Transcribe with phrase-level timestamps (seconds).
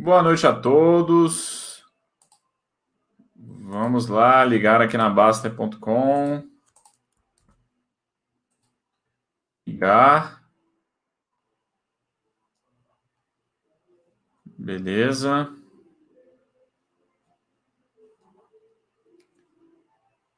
[0.00, 1.84] Boa noite a todos.
[3.34, 6.48] Vamos lá, ligar aqui na Baster.com.
[9.66, 10.40] Ligar.
[14.46, 15.52] Beleza.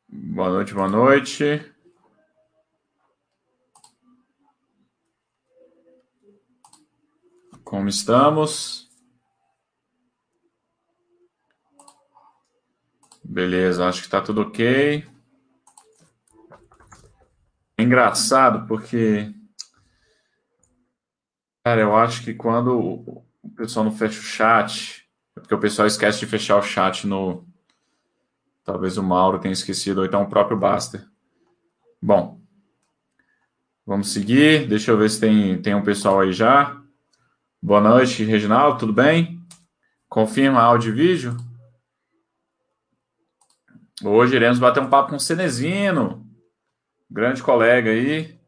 [0.08, 1.70] Boa noite, boa noite.
[7.62, 8.89] Como estamos?
[13.30, 15.06] Beleza, acho que está tudo ok.
[17.78, 19.32] É engraçado porque,
[21.62, 25.86] cara, eu acho que quando o pessoal não fecha o chat, é porque o pessoal
[25.86, 27.46] esquece de fechar o chat no.
[28.64, 31.06] Talvez o Mauro tenha esquecido, ou então o próprio Baster.
[32.02, 32.40] Bom,
[33.86, 34.66] vamos seguir.
[34.66, 36.82] Deixa eu ver se tem, tem um pessoal aí já.
[37.62, 39.40] Boa noite, Reginaldo, tudo bem?
[40.08, 41.49] Confirma áudio e vídeo?
[44.02, 46.26] Hoje iremos bater um papo com o Cenezino,
[47.10, 48.38] grande colega aí,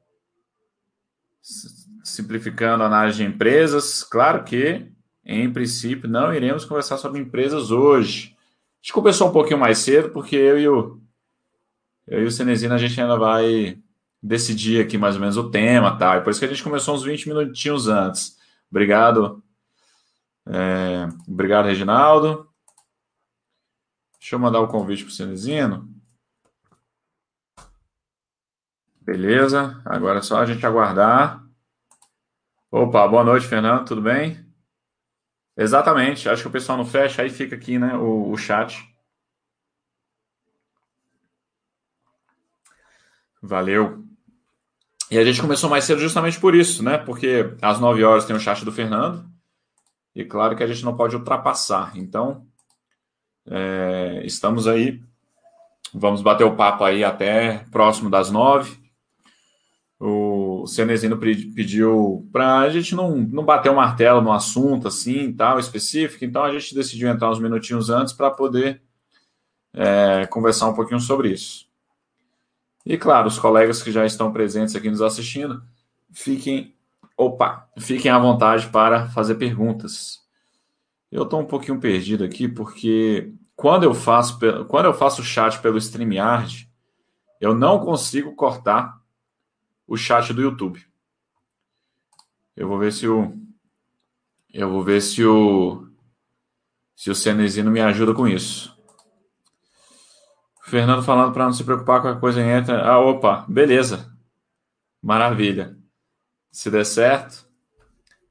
[2.03, 4.03] simplificando a análise de empresas.
[4.03, 4.91] Claro que,
[5.25, 8.35] em princípio, não iremos conversar sobre empresas hoje.
[8.35, 10.99] A gente começou um pouquinho mais cedo, porque eu e o,
[12.07, 13.79] eu e o Cenezino a gente ainda vai
[14.23, 16.17] decidir aqui mais ou menos o tema, tá?
[16.17, 18.39] E por isso que a gente começou uns 20 minutinhos antes.
[18.71, 19.43] Obrigado.
[20.47, 22.52] É, obrigado, Reginaldo.
[24.23, 25.93] Deixa eu mandar o convite para o Cenezino.
[29.01, 31.45] Beleza, agora é só a gente aguardar.
[32.71, 34.39] Opa, boa noite, Fernando, tudo bem?
[35.57, 38.89] Exatamente, acho que o pessoal não fecha, aí fica aqui né, o, o chat.
[43.43, 44.07] Valeu.
[45.11, 46.97] E a gente começou mais cedo justamente por isso, né?
[46.97, 49.29] Porque às 9 horas tem o chat do Fernando.
[50.15, 51.97] E claro que a gente não pode ultrapassar.
[51.97, 52.47] Então,
[53.47, 55.01] é, estamos aí.
[55.95, 58.81] Vamos bater o papo aí até próximo das 9.
[60.01, 65.59] O Cenezino pediu para a gente não, não bater o martelo no assunto assim, tal,
[65.59, 66.25] específico.
[66.25, 68.83] Então, a gente decidiu entrar uns minutinhos antes para poder
[69.73, 71.67] é, conversar um pouquinho sobre isso.
[72.85, 75.63] E claro, os colegas que já estão presentes aqui nos assistindo,
[76.11, 76.75] fiquem,
[77.17, 80.21] opa, fiquem à vontade para fazer perguntas.
[81.11, 85.79] Eu estou um pouquinho perdido aqui porque quando eu faço quando eu faço chat pelo
[85.79, 86.69] StreamYard,
[87.41, 89.01] eu não consigo cortar
[89.87, 90.85] o chat do YouTube.
[92.57, 93.39] Eu vou ver se o
[94.53, 95.87] eu vou ver se o
[96.97, 98.77] se o Cenezino me ajuda com isso.
[100.65, 102.85] Fernando falando para não se preocupar com a coisa entra.
[102.85, 104.13] Ah, opa, beleza.
[105.01, 105.79] Maravilha.
[106.51, 107.49] Se der certo,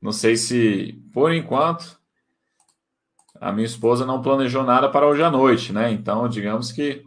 [0.01, 2.00] não sei se, por enquanto,
[3.41, 5.91] a minha esposa não planejou nada para hoje à noite, né?
[5.91, 7.03] Então, digamos que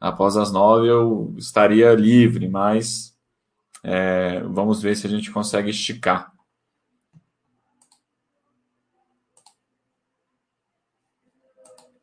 [0.00, 3.12] após as nove eu estaria livre, mas
[3.82, 6.32] é, vamos ver se a gente consegue esticar.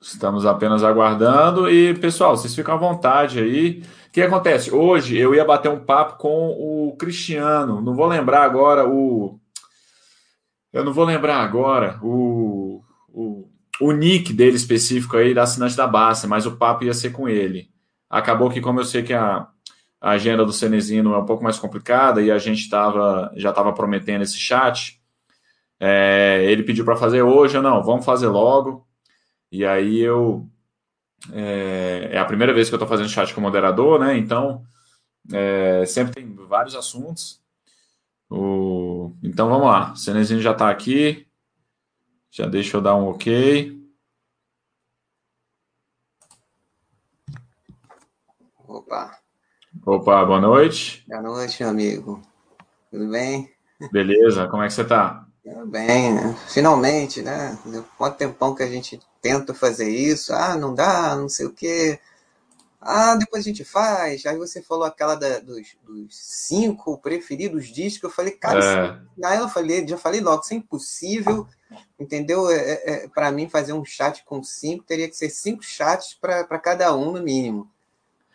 [0.02, 1.70] Estamos apenas aguardando.
[1.70, 3.82] E, pessoal, vocês ficam à vontade aí.
[4.08, 4.72] O que acontece?
[4.72, 7.80] Hoje eu ia bater um papo com o Cristiano.
[7.82, 9.40] Não vou lembrar agora o.
[10.74, 12.84] Eu não vou lembrar agora o,
[13.82, 17.28] o, nick dele específico aí da assinante da Basta, mas o papo ia ser com
[17.28, 17.70] ele.
[18.10, 19.48] Acabou que, como eu sei que a,
[20.00, 23.74] a agenda do Cenezino é um pouco mais complicada e a gente tava, já estava
[23.74, 25.02] prometendo esse chat,
[25.80, 27.56] é, ele pediu para fazer hoje.
[27.56, 28.88] Eu não, vamos fazer logo.
[29.52, 30.48] E aí eu.
[31.32, 34.18] É, é a primeira vez que eu estou fazendo chat com moderador, né?
[34.18, 34.64] Então,
[35.32, 37.42] é, sempre tem vários assuntos.
[38.30, 39.94] O, então vamos lá.
[39.94, 41.27] O Cenezinho já está aqui.
[42.32, 43.78] Já deixa eu dar um ok.
[48.68, 49.18] Opa.
[49.86, 51.04] Opa, boa noite.
[51.08, 52.22] Boa noite, meu amigo.
[52.92, 53.52] Tudo bem?
[53.92, 55.26] Beleza, como é que você está?
[55.68, 56.36] Bem, né?
[56.50, 57.58] finalmente, né?
[57.98, 60.34] Quanto tempão que a gente tenta fazer isso?
[60.34, 62.00] Ah, não dá, não sei o quê.
[62.90, 64.26] Ah, depois a gente faz.
[64.26, 68.04] Aí você falou aquela da, dos, dos, cinco preferidos discos.
[68.04, 69.26] Eu falei, cara, é.
[69.26, 71.46] aí eu falei, já falei logo, isso é impossível,
[72.00, 72.50] entendeu?
[72.50, 76.14] É, é, é para mim, fazer um chat com cinco teria que ser cinco chats
[76.14, 77.70] para cada um, no mínimo.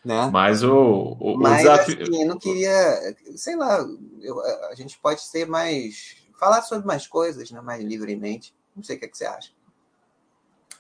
[0.05, 0.29] Né?
[0.31, 2.03] Mas o, o, Mas, o desafio.
[2.03, 3.83] Assim, eu não queria, sei lá,
[4.21, 4.39] eu,
[4.69, 8.55] a gente pode ser mais falar sobre mais coisas, né, mais livremente.
[8.77, 9.51] Não sei o que, é que você acha.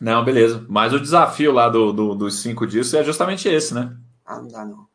[0.02, 0.66] Não, beleza.
[0.69, 3.94] Mas o desafio lá do, do, dos cinco discos é justamente esse, né?
[4.26, 4.87] Ah, não dá não.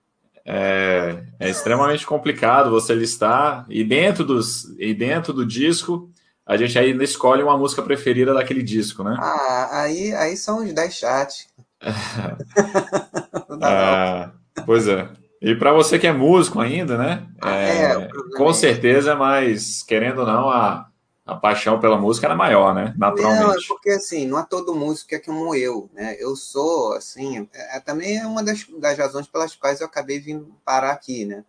[0.45, 6.09] É, é extremamente complicado você listar e dentro dos e dentro do disco
[6.45, 9.15] a gente aí escolhe uma música preferida daquele disco, né?
[9.17, 11.47] Ah, aí, aí são os 10 chats.
[13.61, 14.31] ah,
[14.65, 15.09] pois é.
[15.41, 17.27] E para você que é músico ainda, né?
[17.41, 20.87] Ah, é, é, com é certeza, mas querendo ou não, a,
[21.27, 22.95] a paixão pela música era maior, né?
[22.97, 23.43] Naturalmente.
[23.43, 26.15] Não, é porque assim, não é todo músico que é como eu, né?
[26.17, 30.55] Eu sou, assim, é, também é uma das, das razões pelas quais eu acabei vindo
[30.63, 31.43] parar aqui, né?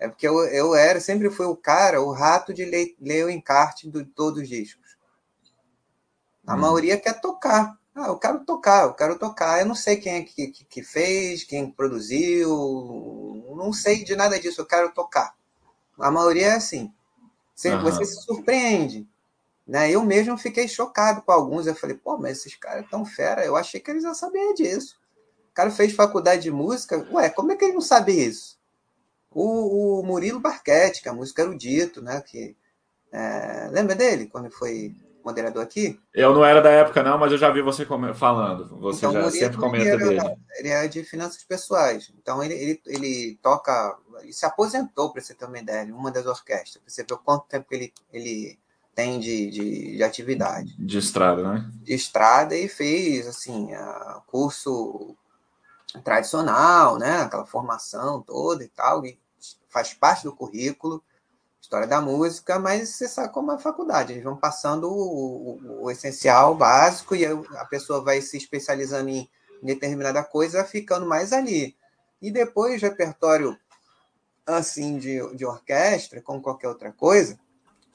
[0.00, 3.30] É porque eu, eu era, sempre fui o cara, o rato de ler, ler o
[3.30, 4.96] encarte de todos os discos.
[6.46, 6.60] A hum.
[6.60, 7.78] maioria quer tocar.
[7.94, 9.60] Ah, eu quero tocar, eu quero tocar.
[9.60, 12.48] Eu não sei quem é que, que, que fez, quem produziu,
[13.54, 15.34] não sei de nada disso, eu quero tocar.
[15.98, 16.90] A maioria é assim.
[17.54, 17.82] Você, uhum.
[17.82, 19.06] você se surpreende.
[19.66, 19.90] Né?
[19.90, 21.66] Eu mesmo fiquei chocado com alguns.
[21.66, 24.96] Eu falei, pô, mas esses caras tão fera, eu achei que eles já sabiam disso.
[25.50, 28.58] O cara fez faculdade de música, ué, como é que ele não sabe isso?
[29.30, 32.20] O, o Murilo Barquete, que é a música erudito, né?
[32.20, 32.56] Que,
[33.12, 35.98] é, lembra dele, quando foi moderador aqui?
[36.12, 38.76] Eu não era da época, não, mas eu já vi você falando.
[38.80, 40.36] Você então, já Murilo, sempre comenta ele dele.
[40.58, 42.12] Ele é de finanças pessoais.
[42.18, 43.96] Então ele, ele, ele toca.
[44.22, 46.82] Ele se aposentou, para você ter uma ideia, em uma das orquestras.
[46.82, 48.58] Pra você ver quanto tempo que ele, ele
[48.94, 50.74] tem de, de, de, atividade.
[50.78, 51.70] De estrada, né?
[51.82, 53.70] De estrada e fez, assim,
[54.26, 55.16] curso
[56.02, 57.22] tradicional, né?
[57.22, 59.04] Aquela formação toda e tal.
[59.04, 59.18] E
[59.68, 61.02] faz parte do currículo
[61.64, 65.84] história da música, mas você sabe como é a faculdade, eles vão passando o, o,
[65.84, 69.28] o essencial, o básico, e a pessoa vai se especializando em
[69.62, 71.74] determinada coisa, ficando mais ali.
[72.20, 73.58] E depois, repertório
[74.46, 77.38] assim de, de orquestra, como qualquer outra coisa,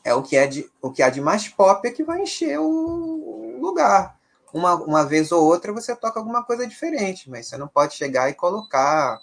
[0.04, 2.60] é o que, é de, o que há de mais pop é que vai encher
[2.60, 4.18] o lugar.
[4.54, 8.30] Uma, uma vez ou outra você toca alguma coisa diferente, mas você não pode chegar
[8.30, 9.20] e colocar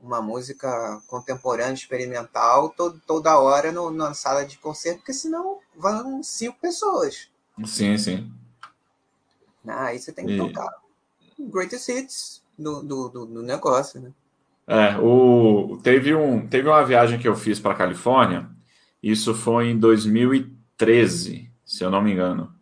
[0.00, 6.22] uma música contemporânea, experimental, todo, toda hora no, na sala de concerto, porque senão vão
[6.22, 7.28] cinco pessoas.
[7.66, 8.32] Sim, sim.
[9.66, 10.38] Ah, aí você tem que e...
[10.38, 10.70] tocar
[11.38, 14.12] greatest hits do, do, do, do, negócio, né?
[14.68, 18.48] É, o, teve, um, teve uma viagem que eu fiz para Califórnia,
[19.02, 22.52] isso foi em 2013, se eu não me engano.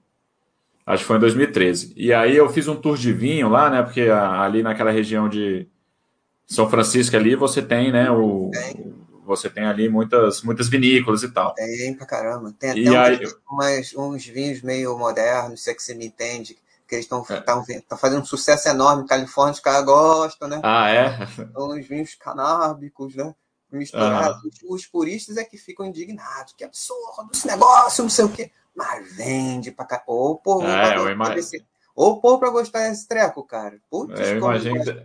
[0.87, 1.95] Acho que foi em 2013.
[1.97, 3.83] E aí eu fiz um tour de vinho lá, né?
[3.83, 5.67] Porque ali naquela região de,
[6.47, 8.95] são Francisco ali você tem, né, o, tem.
[9.25, 11.55] você tem ali muitas, muitas vinícolas e tal.
[11.55, 12.55] Tem pra caramba.
[12.59, 13.21] Tem até e uns, aí...
[13.51, 16.57] umas, uns vinhos meio modernos, se é que você me entende,
[16.87, 17.97] que eles estão é.
[17.97, 20.61] fazendo um sucesso enorme Califórnia, os caras gostam, né?
[20.63, 21.19] Ah, é?
[21.57, 23.35] Uns vinhos canábicos, né?
[23.71, 24.43] Misturados.
[24.63, 24.75] Uhum.
[24.75, 26.55] Os puristas é que ficam indignados.
[26.57, 28.51] Que absurdo esse negócio, não sei o quê.
[28.75, 30.03] Mas vende pra cá.
[30.07, 31.05] Ô, porra, é, eu.
[31.97, 33.81] Ou pôr para gostar desse treco, cara.
[33.89, 35.01] Putz, é, eu imagino que deve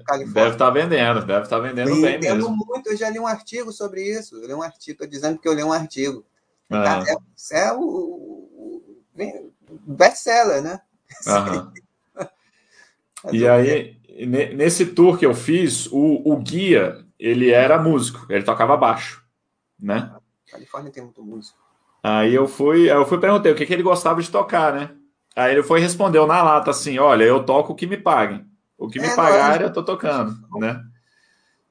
[0.51, 2.49] estar tá vendendo, deve estar tá vendendo bem, bem mesmo.
[2.49, 4.35] muito, eu já li um artigo sobre isso.
[4.35, 6.25] Eu li um artigo, estou dizendo que eu li um artigo.
[6.71, 7.03] Ah.
[7.07, 10.81] É, é, o, o, o best-seller, né?
[13.31, 13.97] e aí,
[14.53, 19.23] nesse tour que eu fiz, o, o guia, ele era músico, ele tocava baixo,
[19.79, 20.11] né?
[20.49, 21.57] Califórnia tem muito músico.
[22.01, 24.91] Aí eu fui, eu fui perguntei o que, que ele gostava de tocar, né?
[25.35, 28.45] Aí ele foi e respondeu na lata assim: olha, eu toco o que me paguem.
[28.77, 30.81] O que me é, pagarem, eu tô tocando, né?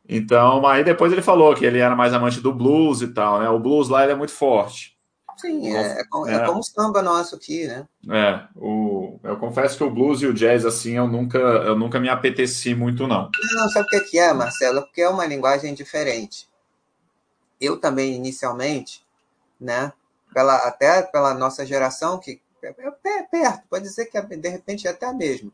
[0.07, 3.49] Então, aí depois ele falou que ele era mais amante do blues e tal, né?
[3.49, 4.98] O blues lá ele é muito forte.
[5.39, 7.87] Sim, é, é, como, é, é como o samba nosso aqui, né?
[8.11, 12.01] É, o, eu confesso que o blues e o jazz, assim, eu nunca, eu nunca
[12.01, 13.31] me apeteci muito, não.
[13.53, 14.83] Não, sabe o que é, Marcelo?
[14.83, 16.49] Porque é uma linguagem diferente.
[17.61, 19.07] Eu também, inicialmente,
[19.61, 19.93] né?
[20.35, 24.89] Pela, até pela nossa geração, que é, é perto, pode dizer que é, de repente
[24.89, 25.53] é até a mesma.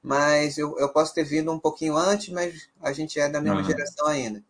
[0.00, 3.58] Mas eu, eu posso ter vindo um pouquinho antes, mas a gente é da mesma
[3.58, 3.66] uhum.
[3.66, 4.40] geração ainda.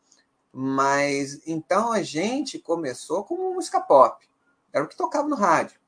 [0.53, 4.27] Mas então a gente começou com música pop.
[4.73, 5.79] Era o que tocava no rádio.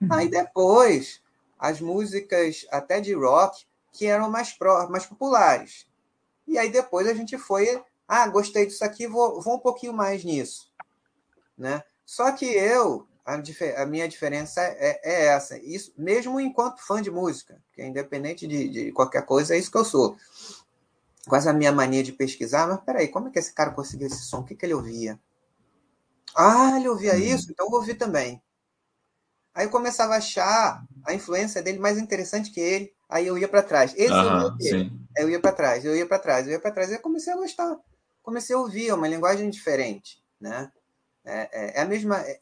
[0.00, 0.08] Uhum.
[0.10, 1.22] Aí depois,
[1.58, 5.86] as músicas até de rock, que eram mais, pro, mais populares.
[6.46, 10.24] E aí depois a gente foi, ah, gostei disso aqui, vou, vou um pouquinho mais
[10.24, 10.72] nisso.
[11.56, 11.82] Né?
[12.04, 15.58] Só que eu a, a minha diferença é, é, essa.
[15.58, 19.70] Isso, mesmo enquanto fã de música, que é independente de, de qualquer coisa, é isso
[19.70, 20.16] que eu sou.
[21.28, 24.22] Quase a minha mania de pesquisar, mas peraí, como é que esse cara conseguiu esse
[24.22, 24.40] som?
[24.40, 25.18] O que, que ele ouvia?
[26.36, 27.18] Ah, ele ouvia hum.
[27.18, 27.50] isso?
[27.50, 28.42] Então eu vou ouvir também.
[29.54, 32.92] Aí eu começava a achar a influência dele mais interessante que ele.
[33.08, 33.92] Aí eu ia para trás.
[33.96, 36.70] Esse uhum, eu, ia eu ia para trás, eu ia para trás, eu ia para
[36.70, 36.88] trás.
[36.88, 37.76] Aí eu comecei a gostar.
[38.22, 40.70] Comecei a ouvir, é uma linguagem diferente, né?
[41.24, 42.20] É, é, é a mesma.
[42.20, 42.38] É,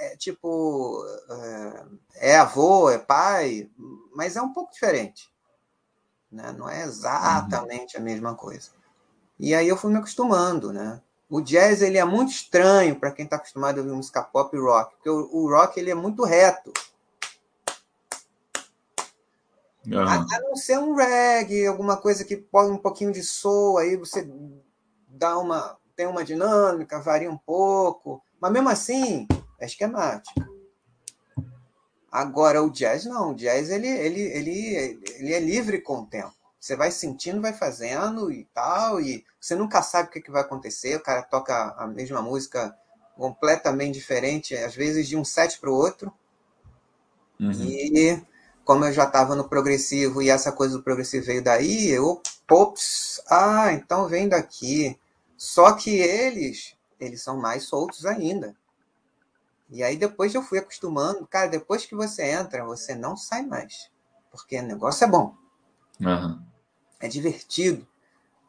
[0.00, 3.68] é tipo, é, é avô, é pai,
[4.14, 5.28] mas é um pouco diferente.
[6.30, 6.52] Né?
[6.52, 8.70] Não é exatamente a mesma coisa.
[9.38, 11.00] E aí eu fui me acostumando, né?
[11.30, 14.60] O jazz ele é muito estranho para quem está acostumado a ouvir música pop e
[14.60, 16.72] rock, porque o, o rock ele é muito reto.
[19.86, 20.00] Uhum.
[20.00, 23.96] A, a, não ser um reggae, alguma coisa que põe um pouquinho de soul, aí
[23.96, 24.26] você
[25.08, 29.26] dá uma, tem uma dinâmica, varia um pouco, mas mesmo assim
[29.58, 30.40] é esquemático.
[32.10, 36.37] Agora o jazz não, o jazz ele, ele, ele, ele é livre com o tempo.
[36.60, 40.42] Você vai sentindo, vai fazendo e tal, e você nunca sabe o que, que vai
[40.42, 40.96] acontecer.
[40.96, 42.76] O cara toca a mesma música
[43.16, 46.12] completamente diferente, às vezes de um set para o outro.
[47.40, 47.52] Uhum.
[47.52, 48.22] E
[48.64, 53.20] como eu já estava no progressivo e essa coisa do progressivo veio daí, eu, ops,
[53.30, 54.98] ah, então vem daqui.
[55.36, 58.56] Só que eles, eles são mais soltos ainda.
[59.70, 61.26] E aí depois eu fui acostumando.
[61.26, 63.90] Cara, depois que você entra, você não sai mais.
[64.30, 65.34] Porque o negócio é bom.
[66.00, 66.47] Uhum.
[67.00, 67.86] É divertido.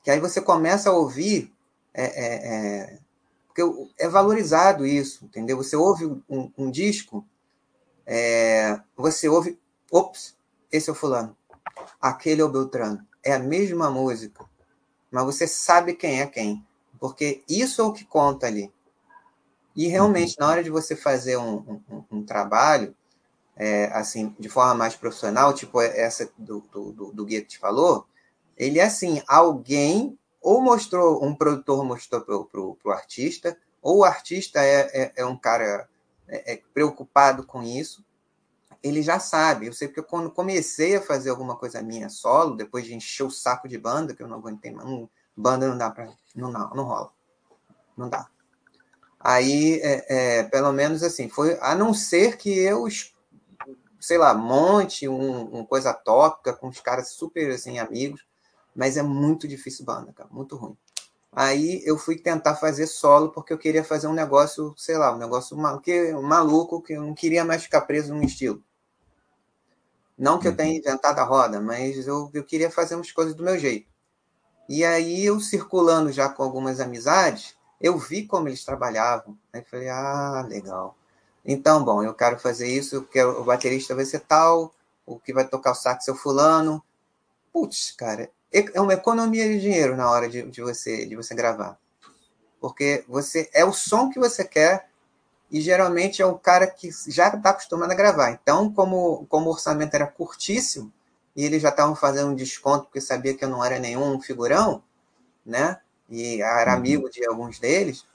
[0.04, 1.54] Que aí você começa a ouvir.
[1.94, 3.00] É, é, é,
[3.48, 5.58] porque é valorizado isso, entendeu?
[5.58, 7.26] Você ouve um, um disco,
[8.06, 9.60] é, você ouve.
[9.92, 10.36] Ops,
[10.72, 11.36] esse é o fulano.
[12.00, 13.06] Aquele é o Beltrano.
[13.24, 14.46] É a mesma música.
[15.12, 16.66] Mas você sabe quem é quem.
[17.00, 18.72] Porque isso é o que conta ali.
[19.76, 22.96] E realmente, na hora de você fazer um, um, um trabalho,
[23.56, 28.06] é, assim, de forma mais profissional, tipo essa do, do, do Guia que te falou,
[28.60, 34.62] ele é assim, alguém ou mostrou, um produtor mostrou para o artista, ou o artista
[34.62, 35.88] é, é, é um cara
[36.28, 38.04] é, é, preocupado com isso,
[38.84, 39.68] ele já sabe.
[39.68, 43.32] Eu sei porque quando comecei a fazer alguma coisa minha solo, depois de encher o
[43.32, 46.10] saco de banda, que eu não aguentei, um, banda não dá para.
[46.36, 47.12] Não, não, não rola.
[47.98, 48.28] Não dá.
[49.20, 50.06] Aí, é,
[50.40, 52.88] é, pelo menos assim, foi a não ser que eu,
[54.00, 58.26] sei lá, monte um, um coisa tópica com os caras super assim, amigos,
[58.80, 60.78] mas é muito difícil banda, cara, muito ruim.
[61.34, 65.18] Aí eu fui tentar fazer solo porque eu queria fazer um negócio, sei lá, um
[65.18, 68.64] negócio que, maluco, que eu não queria mais ficar preso num estilo.
[70.18, 70.78] Não que eu tenha uhum.
[70.78, 73.90] inventado a roda, mas eu, eu queria fazer umas coisas do meu jeito.
[74.70, 79.38] E aí eu circulando já com algumas amizades, eu vi como eles trabalhavam.
[79.52, 80.96] Aí falei, ah, legal.
[81.44, 84.74] Então, bom, eu quero fazer isso, eu quero, o baterista vai ser tal,
[85.06, 86.82] o que vai tocar o sax é o fulano.
[87.52, 91.78] Putz, cara, é uma economia de dinheiro na hora de, de, você, de você gravar.
[92.60, 94.90] Porque você é o som que você quer
[95.52, 98.32] e geralmente é o cara que já está acostumado a gravar.
[98.32, 100.92] Então, como, como o orçamento era curtíssimo
[101.36, 104.84] e eles já estavam fazendo um desconto porque sabia que eu não era nenhum figurão,
[105.46, 105.80] né?
[106.10, 106.78] e era uhum.
[106.78, 108.06] amigo de alguns deles,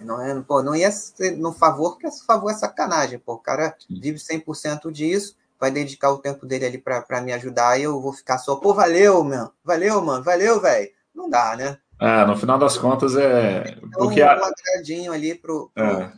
[0.00, 3.76] não, é, pô, não ia ser no favor, porque favor é sacanagem, pô, o cara
[3.88, 8.12] vive 100% disso, vai dedicar o tempo dele ali para me ajudar e eu vou
[8.12, 10.90] ficar só, pô, valeu, mano, valeu, mano, valeu, velho.
[11.14, 11.78] Não dá, né?
[12.00, 13.76] É, no final das contas é.
[13.78, 15.70] Então, porque um agradinho ali pro.
[15.72, 16.12] pro, é.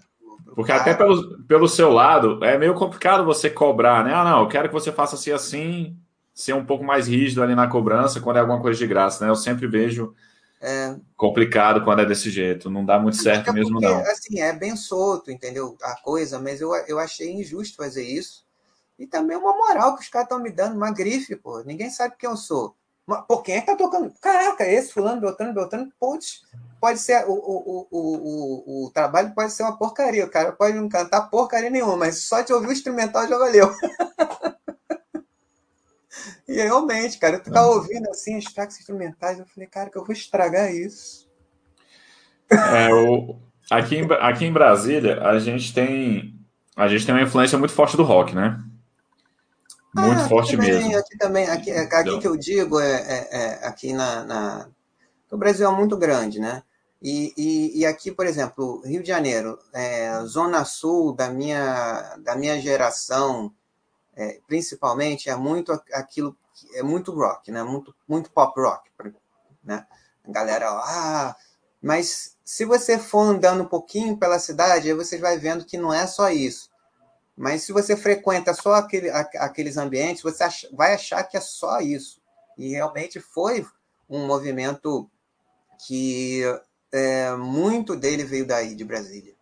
[0.55, 0.81] porque cara.
[0.81, 4.15] até pelo, pelo seu lado, é meio complicado você cobrar, né?
[4.15, 5.95] Ah, não, eu quero que você faça assim, assim,
[6.33, 9.31] ser um pouco mais rígido ali na cobrança quando é alguma coisa de graça, né?
[9.31, 10.15] Eu sempre vejo
[10.59, 10.97] é...
[11.15, 14.01] Complicado quando é desse jeito, não dá muito certo mesmo, porque, não.
[14.01, 15.77] Assim, é bem solto, entendeu?
[15.83, 18.44] A coisa, mas eu, eu achei injusto fazer isso.
[18.99, 21.61] E também uma moral que os caras estão me dando, uma grife, pô.
[21.63, 22.77] Ninguém sabe quem eu sou.
[23.29, 24.13] Pô, quem é que tá tocando?
[24.21, 26.43] Caraca, esse fulano, Beltrano, Beltrano, putz,
[26.81, 30.89] pode ser, o, o, o, o, trabalho pode ser uma porcaria, o cara pode não
[30.89, 33.71] cantar porcaria nenhuma, mas só de ouvir o instrumental já valeu.
[36.47, 40.05] E realmente, cara, eu ficava ouvindo assim os tracks instrumentais, eu falei, cara, que eu
[40.05, 41.27] vou estragar isso.
[42.51, 43.37] É, o,
[43.71, 46.39] aqui, em, aqui em Brasília, a gente tem
[46.77, 48.59] a gente tem uma influência muito forte do rock, né?
[49.95, 50.99] Muito ah, forte também, mesmo.
[50.99, 54.69] Aqui também, aqui, aqui que eu digo é, é, é aqui na, na,
[55.31, 56.63] O Brasil é muito grande, né?
[57.01, 62.35] E, e, e aqui, por exemplo, Rio de Janeiro, é, Zona Sul da minha, da
[62.35, 63.53] minha geração,
[64.17, 66.37] é, principalmente, é muito aquilo
[66.75, 67.63] é muito rock, né?
[67.63, 68.91] Muito, muito pop rock,
[69.63, 69.87] né?
[70.27, 71.37] A galera, ah,
[71.83, 75.93] mas se você for andando um pouquinho pela cidade, aí você vai vendo que não
[75.93, 76.71] é só isso.
[77.37, 82.21] Mas se você frequenta só aquele, aqueles ambientes, você vai achar que é só isso.
[82.57, 83.67] E realmente foi
[84.09, 85.11] um movimento
[85.87, 86.43] que
[86.93, 89.35] é, muito dele veio daí, de Brasília.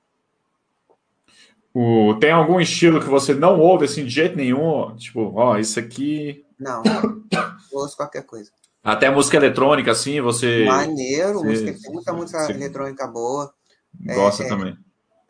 [1.75, 4.94] O, tem algum estilo que você não ouve assim de jeito nenhum?
[4.96, 6.44] Tipo, ó, isso aqui.
[6.58, 6.82] Não,
[7.72, 8.50] ouço qualquer coisa.
[8.82, 10.64] Até música eletrônica, assim, você.
[10.64, 13.52] Maneiro, você, música, tem muita música eletrônica boa.
[13.94, 14.76] Gosta é, também.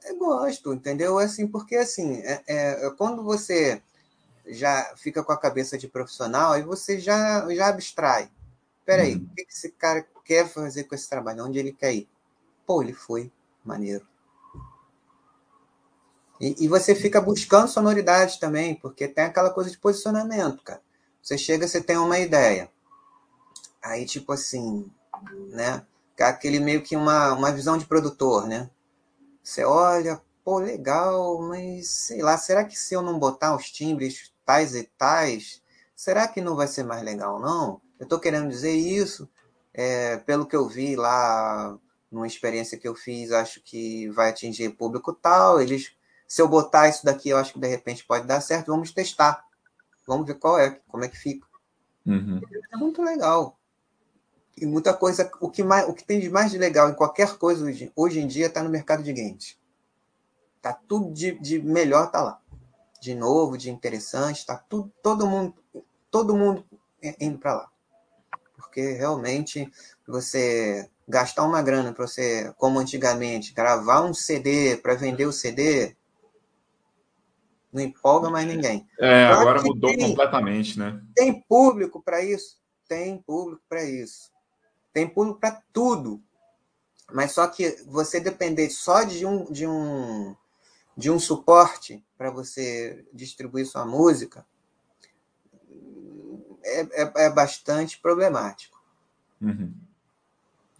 [0.05, 1.19] É, gosto, entendeu?
[1.19, 3.83] Assim, porque assim, é, é, quando você
[4.47, 8.31] já fica com a cabeça de profissional, aí você já, já abstrai.
[8.85, 9.29] Peraí, uhum.
[9.31, 11.45] o que esse cara quer fazer com esse trabalho?
[11.45, 12.09] Onde ele quer ir?
[12.67, 13.31] Pô, ele foi
[13.65, 14.07] maneiro.
[16.41, 20.83] E, e, você fica buscando sonoridade também, porque tem aquela coisa de posicionamento, cara.
[21.23, 22.69] Você chega, você tem uma ideia.
[23.81, 24.91] Aí, tipo assim,
[25.51, 25.87] né?
[26.19, 28.69] Aquele meio que uma, uma visão de produtor, né?
[29.43, 34.33] Você olha, pô, legal, mas sei lá, será que se eu não botar os timbres
[34.45, 35.63] tais e tais,
[35.95, 37.81] será que não vai ser mais legal, não?
[37.99, 39.29] Eu tô querendo dizer isso,
[39.75, 41.79] é, pelo que eu vi lá
[42.11, 45.61] numa experiência que eu fiz, acho que vai atingir público tal.
[45.61, 45.93] Eles,
[46.29, 48.71] se eu botar isso daqui, eu acho que de repente pode dar certo.
[48.71, 49.45] Vamos testar.
[50.07, 51.47] Vamos ver qual é, como é que fica.
[52.05, 52.41] Uhum.
[52.73, 53.59] É muito legal.
[54.57, 57.37] E muita coisa, o que, mais, o que tem de mais de legal em qualquer
[57.37, 59.59] coisa hoje, hoje em dia está no mercado de games.
[60.61, 62.41] Tá tudo de, de melhor tá lá.
[63.01, 65.55] De novo, de interessante, tá tudo, todo mundo,
[66.11, 66.65] todo mundo
[67.21, 67.69] indo para lá.
[68.55, 69.71] Porque realmente
[70.07, 75.97] você gastar uma grana para você, como antigamente, gravar um CD para vender o CD,
[77.73, 78.87] não empolga mais ninguém.
[78.99, 81.03] É, agora mudou tem, completamente, né?
[81.15, 82.61] Tem público para isso?
[82.89, 84.32] Tem público para isso.
[84.93, 86.23] Tem público para tudo.
[87.11, 90.35] Mas só que você depender só de um, de um,
[90.97, 94.47] de um suporte para você distribuir sua música
[96.65, 98.81] é, é, é bastante problemático.
[99.41, 99.75] Uhum.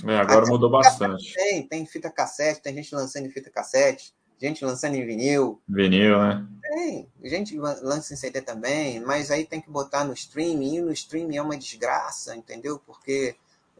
[0.07, 1.35] É, agora Até mudou bastante.
[1.35, 5.61] Tem, tem fita cassete, tem gente lançando em fita cassete, gente lançando em vinil.
[5.69, 6.47] Vinil, né?
[6.63, 10.93] Tem, gente lança em CD também, mas aí tem que botar no streaming, e no
[10.93, 12.81] streaming é uma desgraça, entendeu?
[12.85, 13.37] Porque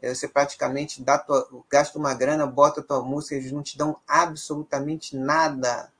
[0.09, 3.97] você praticamente dá tua, gasta uma grana, bota a tua música, eles não te dão
[4.07, 5.91] absolutamente nada,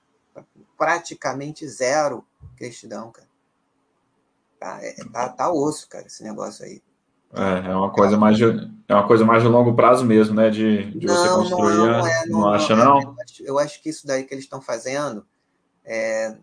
[0.77, 2.25] praticamente zero
[2.57, 3.27] que eles te dão, cara.
[4.59, 6.81] Tá, é, tá, tá osso, cara, esse negócio aí.
[7.33, 8.45] É, é uma coisa mais de,
[8.87, 10.49] é uma coisa mais de longo prazo mesmo, né?
[10.49, 11.77] De, de não, você construir.
[11.77, 13.01] Não, não, é, não, não acha, não?
[13.01, 15.25] Eu acho, eu acho, que isso daí que eles estão fazendo
[15.83, 16.35] é,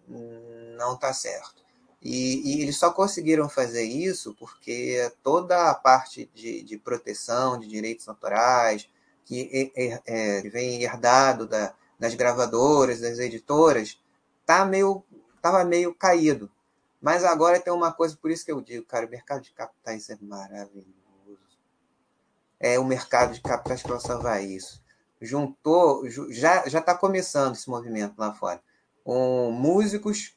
[0.77, 1.60] não está certo.
[2.03, 7.69] E, e, eles só conseguiram fazer isso porque toda a parte de, de proteção de
[7.69, 8.89] direitos autorais,
[9.27, 14.01] que é, é, vem herdado da, das gravadoras, das editoras,
[14.47, 15.05] tá meio,
[15.37, 16.51] estava meio caído.
[17.01, 20.09] Mas agora tem uma coisa, por isso que eu digo, cara, o mercado de capitais
[20.09, 20.89] é maravilhoso.
[22.59, 24.83] É o mercado de capitais que vai salvar isso.
[25.21, 28.63] Juntou, já já está começando esse movimento lá fora.
[29.05, 30.35] Um, músicos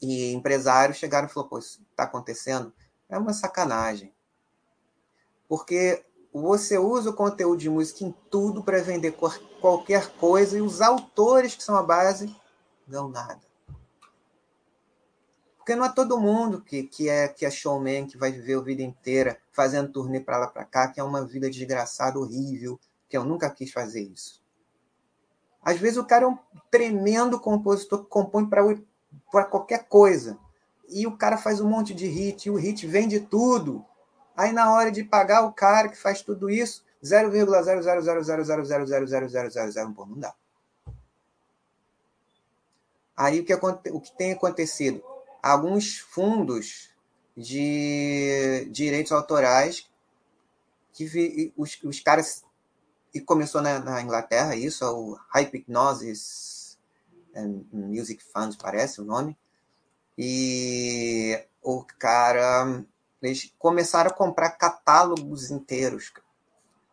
[0.00, 2.72] e empresários chegaram e falaram: pô, isso está acontecendo?
[3.08, 4.12] É uma sacanagem.
[5.48, 9.14] Porque você usa o conteúdo de música em tudo para vender
[9.60, 12.34] qualquer coisa e os autores que são a base
[12.86, 13.40] não nada.
[15.58, 18.62] Porque não é todo mundo que, que, é, que é showman, que vai viver a
[18.62, 23.16] vida inteira fazendo turnê para lá para cá, que é uma vida desgraçada, horrível, que
[23.16, 24.42] eu nunca quis fazer isso.
[25.62, 28.64] Às vezes o cara é um tremendo compositor que compõe para
[29.30, 30.36] qualquer coisa.
[30.88, 33.84] E o cara faz um monte de hit, e o hit vende tudo.
[34.36, 40.34] Aí na hora de pagar o cara que faz tudo isso, 0,0000000000001, pô, não dá.
[43.16, 45.02] Aí o que, o que tem acontecido?
[45.42, 46.90] alguns fundos
[47.36, 49.90] de direitos autorais
[50.92, 52.44] que os, os caras
[53.12, 56.61] e começou na, na, Inglaterra isso, o Hypnosis
[57.72, 59.36] Music Fund, parece o nome.
[60.16, 62.84] E o cara
[63.22, 66.12] eles começaram a comprar catálogos inteiros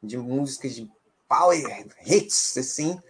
[0.01, 0.89] de músicas de
[1.27, 3.01] power hits assim.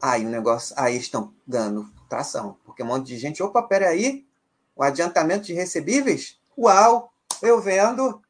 [0.00, 4.26] Aí o negócio, aí estão dando tração, porque um monte de gente, opa, peraí,
[4.74, 6.38] o adiantamento de recebíveis?
[6.56, 7.12] Uau!
[7.42, 8.22] Eu vendo,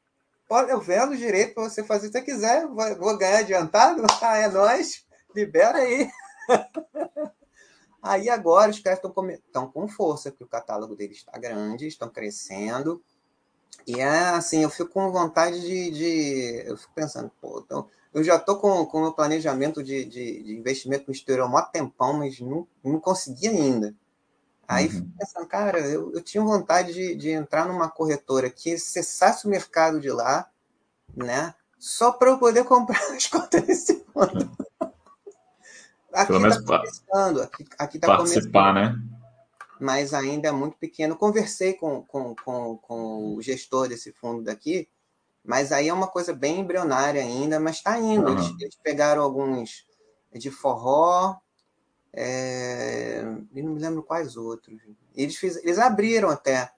[0.68, 4.02] eu vendo direito para você fazer o que você quiser, vou ganhar adiantado?
[4.20, 6.10] Ah, é nós, libera aí.
[8.02, 13.02] Aí agora os caras estão com força, porque o catálogo deles está grande, estão crescendo.
[13.86, 15.90] E é assim, eu fico com vontade de.
[15.90, 20.42] de eu fico pensando, pô, então, eu já estou com o meu planejamento de, de,
[20.42, 23.94] de, investimento no exterior há um tempão, mas não, não consegui ainda.
[24.66, 25.10] Aí uhum.
[25.18, 29.98] pensando, cara, eu, eu tinha vontade de, de entrar numa corretora que cessasse o mercado
[30.00, 30.50] de lá,
[31.16, 31.54] né?
[31.78, 34.67] Só para eu poder comprar as cotas desse fundo.
[36.18, 39.08] Aqui está começando, aqui, aqui tá participar, começando, né?
[39.80, 41.14] Mas ainda é muito pequeno.
[41.14, 44.88] Conversei com, com, com, com o gestor desse fundo daqui,
[45.44, 48.26] mas aí é uma coisa bem embrionária ainda, mas está indo.
[48.26, 48.32] Uhum.
[48.32, 49.86] Eles, eles pegaram alguns
[50.32, 51.36] de forró,
[52.12, 53.22] é,
[53.54, 54.76] e não me lembro quais outros.
[55.14, 56.72] Eles, fiz, eles abriram até,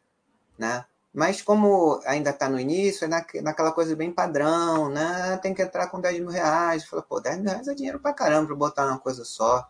[0.59, 0.85] né?
[1.13, 5.39] Mas como ainda está no início, é na, naquela coisa bem padrão, né?
[5.43, 6.85] Tem que entrar com 10 mil reais.
[6.85, 9.67] Fala, pô, 10 mil reais é dinheiro pra caramba pra botar numa coisa só.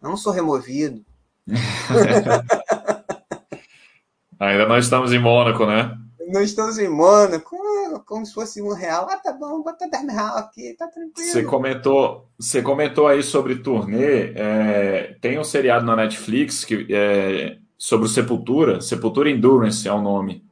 [0.00, 1.04] Eu não sou removido.
[4.38, 5.98] ainda nós estamos em Mônaco, né?
[6.28, 7.56] Não estamos em Mônaco,
[8.04, 9.08] como se fosse um real.
[9.10, 11.32] Ah, tá bom, bota 10 real aqui, tá tranquilo.
[11.32, 14.34] Você comentou, você comentou aí sobre turnê.
[14.36, 18.80] É, tem um seriado na Netflix que é sobre o Sepultura.
[18.80, 20.45] Sepultura Endurance é o nome.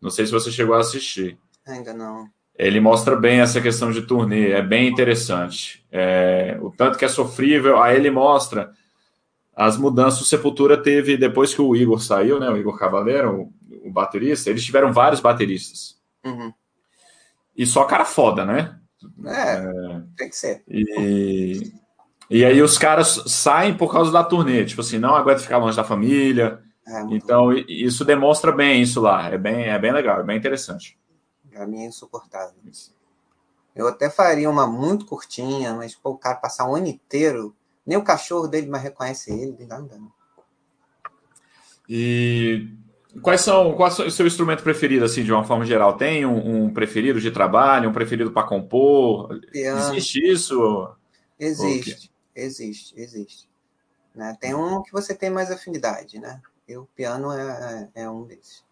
[0.00, 1.38] Não sei se você chegou a assistir.
[1.66, 2.28] Ainda não.
[2.56, 5.84] Ele mostra bem essa questão de turnê, é bem interessante.
[5.90, 8.72] É, o tanto que é sofrível, aí ele mostra
[9.54, 10.20] as mudanças.
[10.20, 14.50] O Sepultura teve, depois que o Igor saiu, né, o Igor Cavaleiro, o, o baterista,
[14.50, 15.98] eles tiveram vários bateristas.
[16.24, 16.52] Uhum.
[17.56, 18.78] E só cara foda, né?
[19.24, 20.62] É, é, tem que ser.
[20.68, 21.72] E,
[22.28, 25.76] e aí os caras saem por causa da turnê, tipo assim, não aguenta ficar longe
[25.76, 26.60] da família.
[26.86, 27.52] É, então bom.
[27.68, 30.98] isso demonstra bem isso lá, é bem, é bem legal, é bem interessante.
[31.50, 32.54] Pra mim é insuportável.
[33.74, 37.54] Eu até faria uma muito curtinha, mas pô, o cara passar um ano inteiro,
[37.86, 39.88] nem o cachorro dele mais reconhece ele, não.
[41.88, 42.68] E
[43.22, 45.96] quais são, qual é o seu instrumento preferido, assim, de uma forma geral?
[45.96, 49.40] Tem um, um preferido de trabalho, um preferido para compor?
[49.50, 49.80] Piano.
[49.92, 50.94] Existe isso?
[51.38, 53.48] Existe, existe, existe.
[54.14, 54.36] Né?
[54.40, 56.40] Tem um que você tem mais afinidade, né?
[56.70, 58.64] E o piano é, é, é um desses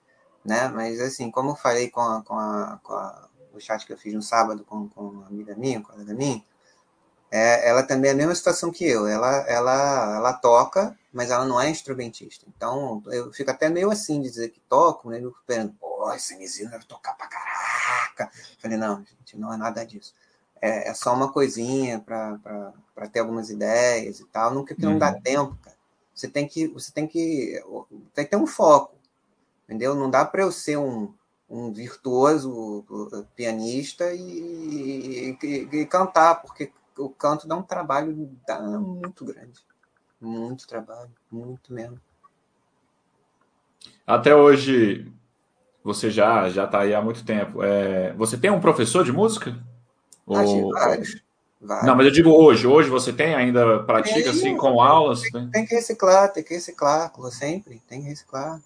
[0.45, 0.69] né?
[0.69, 3.99] Mas assim, como eu falei com, a, com, a, com a, o chat que eu
[3.99, 6.43] fiz no sábado com, com uma amiga minha, com colega minha,
[7.31, 9.07] é, ela também é a mesma situação que eu.
[9.07, 12.47] Ela, ela, ela toca, mas ela não é instrumentista.
[12.49, 15.19] Então, eu fico até meio assim de dizer que toco, né?
[15.19, 18.31] Eu fico pensando, pô, esse Nizinho deve tocar pra caraca.
[18.59, 20.15] falei, não, gente, não é nada disso.
[20.61, 24.55] É, é só uma coisinha para ter algumas ideias e tal.
[24.55, 24.99] Nunca que não uhum.
[24.99, 25.78] dá tempo, cara.
[26.19, 27.63] Você tem que, você tem que,
[28.15, 28.99] tem que ter um foco
[29.69, 29.95] entendeu?
[29.95, 31.13] Não dá para eu ser um,
[31.49, 32.85] um virtuoso
[33.37, 39.61] pianista e, e, e, cantar, porque o canto dá um trabalho dá muito grande.
[40.19, 42.01] Muito trabalho, muito mesmo.
[44.07, 45.13] Até hoje,
[45.85, 47.63] você já já está aí há muito tempo.
[47.63, 49.55] É, você tem um professor de música?
[50.27, 50.73] Ou...
[50.73, 51.23] vários.
[51.61, 52.66] Não, mas eu digo hoje.
[52.66, 55.23] Hoje você tem ainda pratica tem, assim com aulas?
[55.23, 58.61] Tem, tem, que reciclar, tem que reciclar, sempre, tem que reciclar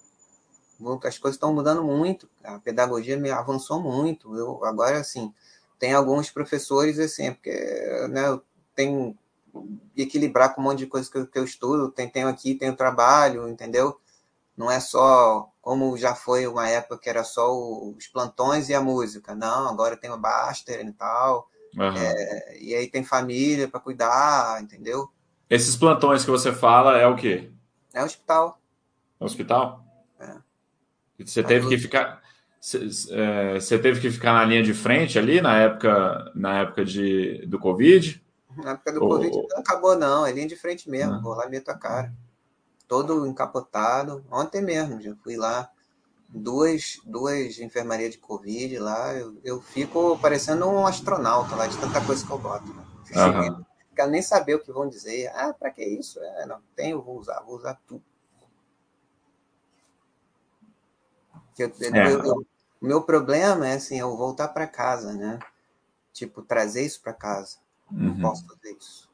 [1.03, 4.35] as coisas estão mudando muito, a pedagogia me avançou muito.
[4.35, 5.33] Eu agora assim,
[5.79, 8.43] tem alguns professores assim, é porque né, eu
[8.75, 9.15] tenho
[9.95, 12.75] equilibrar com um monte de coisa que eu, que eu estudo, tem, tenho aqui, tenho
[12.75, 13.99] trabalho, entendeu?
[14.57, 18.81] Não é só como já foi uma época que era só os plantões e a
[18.81, 19.33] música.
[19.35, 21.49] Não, agora tem o Baster e tal.
[21.77, 21.97] Uhum.
[21.97, 25.09] É, e aí tem família para cuidar, entendeu?
[25.49, 27.51] Esses plantões que você fala é o quê?
[27.93, 28.59] É hospital.
[29.19, 29.85] É hospital?
[30.19, 30.35] É.
[31.23, 32.21] Você teve que ficar.
[33.11, 37.45] É, você teve que ficar na linha de frente ali na época, na época de,
[37.45, 38.23] do Covid?
[38.57, 39.09] Na época do Ou...
[39.09, 40.25] Covid não acabou, não.
[40.25, 41.21] É linha de frente mesmo.
[41.21, 42.13] Vou lá meto a cara.
[42.87, 44.23] Todo encapotado.
[44.31, 45.69] Ontem mesmo, já fui lá.
[46.35, 49.13] Duas, duas enfermarias de Covid lá.
[49.13, 52.73] Eu, eu fico parecendo um astronauta lá, de tanta coisa que eu boto.
[52.73, 52.83] Né?
[53.15, 53.63] Uhum.
[53.95, 55.27] Quero nem saber o que vão dizer.
[55.35, 56.19] Ah, para que isso?
[56.19, 58.03] É, não, tenho, vou usar, vou usar tudo.
[61.59, 62.11] Eu, é.
[62.11, 62.47] eu, eu,
[62.81, 65.37] o meu problema é assim, eu voltar para casa, né?
[66.11, 67.57] Tipo, trazer isso para casa.
[67.91, 68.15] Uhum.
[68.15, 69.12] Não posso fazer isso.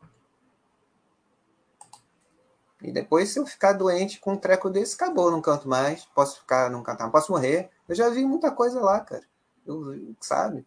[2.81, 6.05] E depois, se eu ficar doente com um treco desse, acabou, não canto mais.
[6.15, 7.69] Posso ficar, não cantar, posso morrer.
[7.87, 9.23] Eu já vi muita coisa lá, cara.
[9.67, 10.65] Eu, sabe?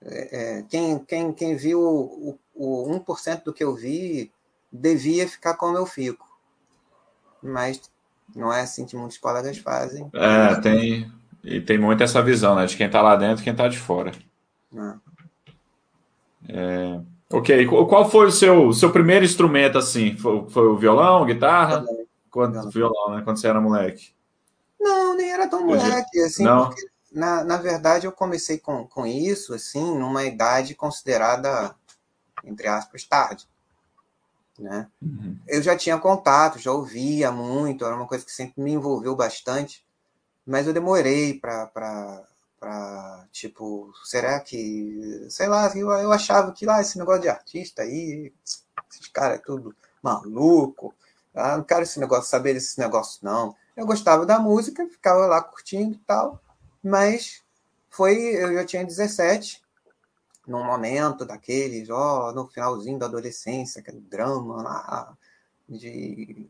[0.00, 4.32] É, é, quem, quem, quem viu o, o, o 1% do que eu vi
[4.72, 6.26] devia ficar como eu fico.
[7.42, 7.90] Mas
[8.34, 10.10] não é assim que muitos colegas fazem.
[10.14, 11.12] É, tem.
[11.42, 12.64] E tem muito essa visão, né?
[12.64, 14.12] De quem está lá dentro e quem está de fora.
[14.74, 14.94] É.
[16.48, 17.00] É,
[17.38, 17.66] ok.
[17.66, 20.16] Qual foi o seu, seu primeiro instrumento assim?
[20.16, 21.80] Foi, foi o violão, guitarra?
[21.80, 22.04] Violão.
[22.30, 23.22] Quando, violão, né?
[23.22, 24.12] Quando você era moleque?
[24.80, 26.66] Não, nem era tão moleque, assim, não?
[26.66, 31.74] porque na, na verdade eu comecei com, com isso, assim, numa idade considerada,
[32.44, 33.46] entre aspas, tarde
[34.58, 34.88] né?
[35.02, 35.36] Uhum.
[35.46, 39.84] Eu já tinha contato, já ouvia muito, era uma coisa que sempre me envolveu bastante,
[40.46, 42.24] mas eu demorei para
[43.32, 47.82] tipo, será que, sei lá, eu, eu achava que lá ah, esse negócio de artista
[47.82, 48.32] aí,
[48.90, 50.94] esses caras é tudo maluco,
[51.34, 53.54] ah, não quero esse negócio, saber desse negócio não.
[53.76, 56.40] Eu gostava da música, ficava lá curtindo e tal,
[56.82, 57.42] mas
[57.90, 59.62] foi, eu já tinha 17,
[60.46, 65.16] num momento daqueles, ó, no finalzinho da adolescência, aquele drama lá,
[65.68, 66.48] de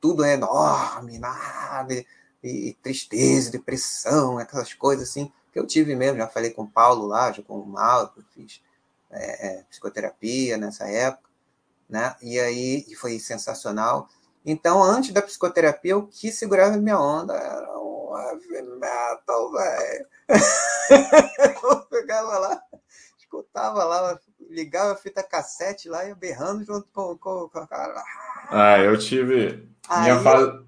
[0.00, 2.06] tudo é enorme, nada, e,
[2.42, 7.06] e tristeza, depressão, aquelas coisas assim, que eu tive mesmo, já falei com o Paulo
[7.06, 8.60] lá, já com o Mauro, eu fiz
[9.08, 11.30] é, é, psicoterapia nessa época,
[11.88, 12.16] né?
[12.20, 14.08] E aí e foi sensacional.
[14.44, 17.72] Então, antes da psicoterapia, o que segurava minha onda era
[18.32, 20.06] heavy metal, velho.
[21.62, 22.60] eu pegava lá,
[23.16, 24.18] escutava lá,
[24.50, 28.02] ligava a fita cassete lá e berrando junto com, com, com a cara.
[28.50, 29.68] Ah, eu tive.
[29.88, 30.64] Aí, minha fase...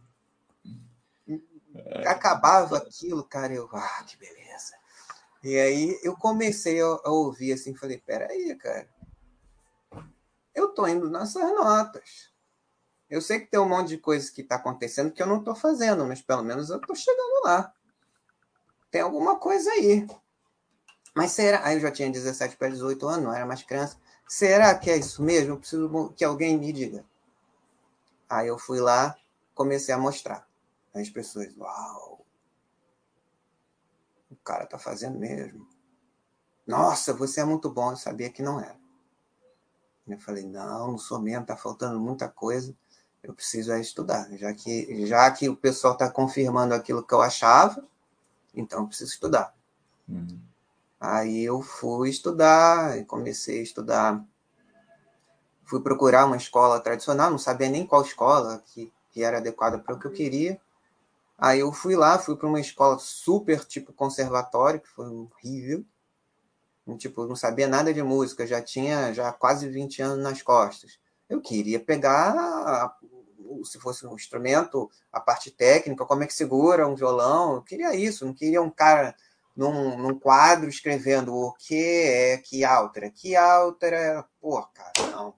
[2.06, 4.45] Acabava aquilo, cara, eu, ah, que beleza.
[5.46, 8.88] E aí eu comecei a, a ouvir assim, falei, peraí, cara.
[10.52, 12.32] Eu tô indo nessas notas.
[13.08, 15.54] Eu sei que tem um monte de coisas que está acontecendo que eu não estou
[15.54, 17.72] fazendo, mas pelo menos eu estou chegando lá.
[18.90, 20.04] Tem alguma coisa aí.
[21.14, 21.64] Mas será?
[21.64, 23.96] Aí eu já tinha 17 para 18 anos, não era mais criança.
[24.26, 25.52] Será que é isso mesmo?
[25.52, 27.04] Eu preciso que alguém me diga.
[28.28, 29.16] Aí eu fui lá,
[29.54, 30.44] comecei a mostrar.
[30.92, 32.25] As pessoas, uau!
[34.46, 35.68] Cara tá fazendo mesmo.
[36.66, 37.90] Nossa, você é muito bom.
[37.90, 38.78] Eu sabia que não era.
[40.06, 42.74] Eu falei, não, não sou mesmo, tá faltando muita coisa
[43.26, 47.20] eu preciso é estudar, já que, já que o pessoal está confirmando aquilo que eu
[47.20, 47.84] achava,
[48.54, 49.52] então eu preciso estudar.
[50.08, 50.40] Uhum.
[51.00, 54.24] Aí eu fui estudar, comecei a estudar,
[55.64, 59.96] fui procurar uma escola tradicional, não sabia nem qual escola que, que era adequada para
[59.96, 60.60] o que eu queria.
[61.38, 65.84] Aí eu fui lá, fui para uma escola super tipo conservatório, que foi horrível.
[66.98, 70.98] Tipo, não sabia nada de música, já tinha já quase 20 anos nas costas.
[71.28, 72.96] Eu queria pegar
[73.64, 77.54] se fosse um instrumento, a parte técnica, como é que segura um violão.
[77.56, 79.14] Eu queria isso, não queria um cara
[79.54, 84.24] num, num quadro escrevendo o que é que altera, que altera.
[84.40, 85.34] Pô, cara, não.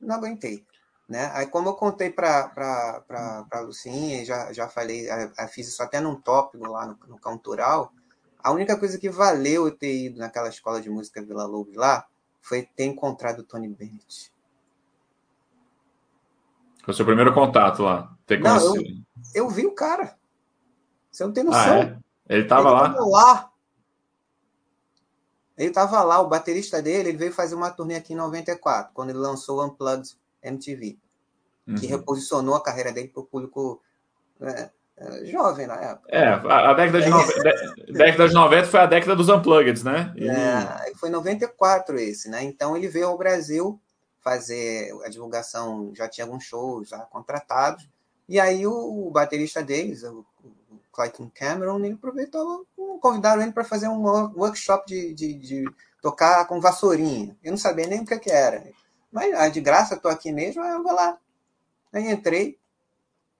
[0.00, 0.64] Não aguentei.
[1.10, 1.28] Né?
[1.34, 3.02] Aí, como eu contei para
[3.50, 5.08] a Lucinha, já, já falei,
[5.52, 7.92] fiz isso até num tópico lá no, no Cantoral,
[8.38, 12.06] a única coisa que valeu eu ter ido naquela escola de música Vila Lobos lá
[12.40, 14.32] foi ter encontrado o Tony Bennett.
[16.84, 18.16] Foi o seu primeiro contato lá.
[18.24, 18.82] Ter não, eu,
[19.34, 20.16] eu, vi o cara.
[21.10, 21.60] Você não tem noção.
[21.60, 21.98] Ah, é?
[22.28, 22.88] Ele estava lá?
[22.88, 23.50] Tava lá.
[25.58, 29.10] Ele estava lá, o baterista dele, ele veio fazer uma turnê aqui em 94, quando
[29.10, 30.98] ele lançou o Unplugged MTV,
[31.66, 31.74] uhum.
[31.74, 33.82] que reposicionou a carreira dele para o público
[34.40, 36.08] é, é, jovem na época.
[36.10, 37.18] É, a, a década, de no...
[37.92, 40.12] década de 90 foi a década dos Unplugged, né?
[40.14, 40.28] E...
[40.28, 42.42] É, foi 94 esse, né?
[42.44, 43.80] Então ele veio ao Brasil
[44.20, 47.88] fazer a divulgação, já tinha alguns shows já contratados.
[48.28, 52.66] E aí o, o baterista deles, o, o Clayton Cameron, ele aproveitou,
[53.00, 54.02] convidaram ele para fazer um
[54.36, 55.64] workshop de, de, de,
[56.02, 57.36] tocar com vassourinha.
[57.42, 58.64] Eu não sabia nem o que, que era.
[59.10, 61.18] Mas ah, de graça, estou aqui mesmo, eu vou lá.
[61.92, 62.58] Aí entrei.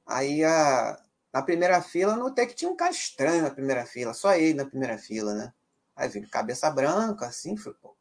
[0.07, 1.01] Aí a,
[1.33, 4.55] na primeira fila, eu notei que tinha um cara estranho na primeira fila, só ele
[4.55, 5.53] na primeira fila, né?
[5.95, 7.95] Aí vi cabeça branca, assim, falei, pô,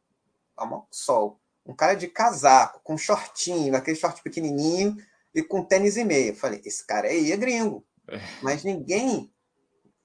[0.56, 4.96] toma sol um cara de casaco, com shortinho, aquele short pequenininho
[5.34, 6.34] e com tênis e meia.
[6.34, 7.84] Falei, esse cara aí é gringo.
[8.08, 8.18] É.
[8.42, 9.32] Mas ninguém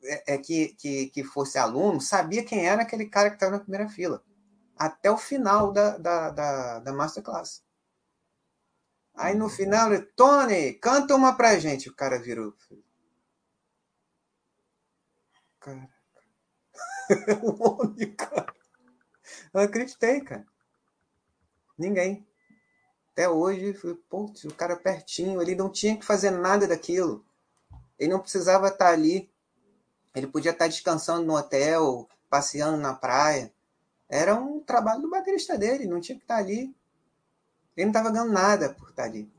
[0.03, 3.59] é, é, que, que, que fosse aluno sabia quem era aquele cara que estava na
[3.59, 4.23] primeira fila.
[4.77, 7.63] Até o final da, da, da, da Masterclass.
[9.13, 11.89] Aí no final, ele, Tony, canta uma pra gente.
[11.89, 12.53] O cara virou.
[15.59, 15.89] Cara.
[17.41, 18.53] o homem, cara.
[19.53, 20.45] Eu acreditei, cara.
[21.77, 22.27] Ninguém.
[23.11, 23.73] Até hoje,
[24.09, 27.25] putz, o cara pertinho, ele não tinha que fazer nada daquilo.
[27.97, 29.31] Ele não precisava estar ali.
[30.13, 33.54] Ele podia estar descansando no hotel, passeando na praia.
[34.15, 36.73] Era um trabalho do baterista dele, não tinha que estar ali.
[37.75, 39.29] Ele não estava ganhando nada por estar ali.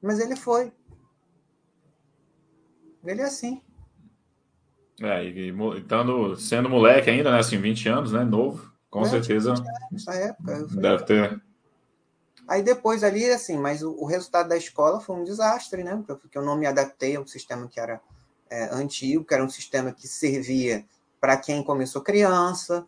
[0.00, 0.72] Mas ele foi.
[3.04, 3.62] Ele é assim.
[5.00, 5.52] É, e
[6.38, 7.38] sendo moleque ainda, né?
[7.38, 8.22] Assim, 20 anos, né?
[8.22, 9.54] Novo, com é, certeza.
[9.90, 10.66] Nessa época.
[10.66, 11.42] Deve ter
[12.50, 16.02] Aí depois ali, assim, mas o, o, resultado da escola foi um desastre, né?
[16.04, 18.00] Porque eu não me adaptei a um sistema que era
[18.50, 20.84] é, antigo, que era um sistema que servia
[21.20, 22.84] para quem começou criança.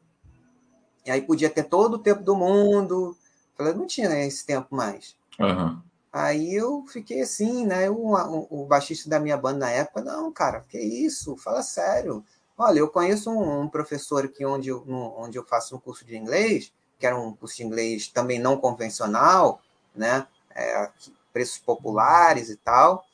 [1.04, 3.16] E aí podia ter todo o tempo do mundo.
[3.56, 5.16] Falei, não tinha esse tempo mais.
[5.38, 5.80] Uhum.
[6.12, 7.88] Aí eu fiquei assim, né?
[7.88, 11.36] O, o, o, baixista da minha banda na época, não, cara, que isso?
[11.36, 12.24] Fala sério.
[12.56, 16.04] Olha, eu conheço um, um professor aqui onde eu, no, onde eu faço um curso
[16.04, 19.60] de inglês, que era um curso de inglês também não convencional,
[19.94, 20.26] né?
[20.54, 20.90] É,
[21.32, 23.04] preços populares e tal.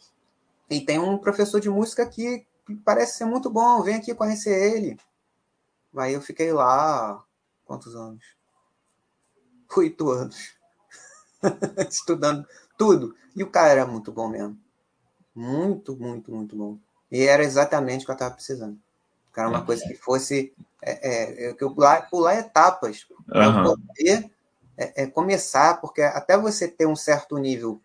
[0.68, 2.44] E tem um professor de música que
[2.84, 4.98] parece ser muito bom, vem aqui conhecer ele.
[5.96, 7.22] Aí eu fiquei lá,
[7.68, 8.24] quantos anos?
[9.76, 10.54] Oito anos.
[11.88, 13.14] Estudando tudo.
[13.36, 14.58] E o cara era muito bom mesmo.
[15.34, 16.78] Muito, muito, muito bom.
[17.12, 18.76] E era exatamente o que eu estava precisando.
[19.36, 20.52] Era uma coisa que fosse
[20.82, 23.62] é, é, que eu pular, pular etapas para uhum.
[23.62, 24.28] poder
[24.76, 27.80] é, é, começar, porque até você ter um certo nível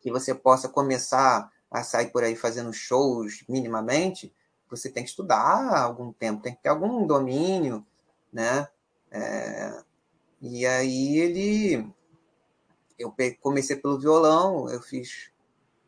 [0.00, 4.34] que você possa começar a sair por aí fazendo shows minimamente,
[4.68, 7.86] você tem que estudar algum tempo, tem que ter algum domínio,
[8.32, 8.66] né?
[9.10, 9.82] É,
[10.40, 11.88] e aí ele.
[12.98, 15.30] Eu comecei pelo violão, eu fiz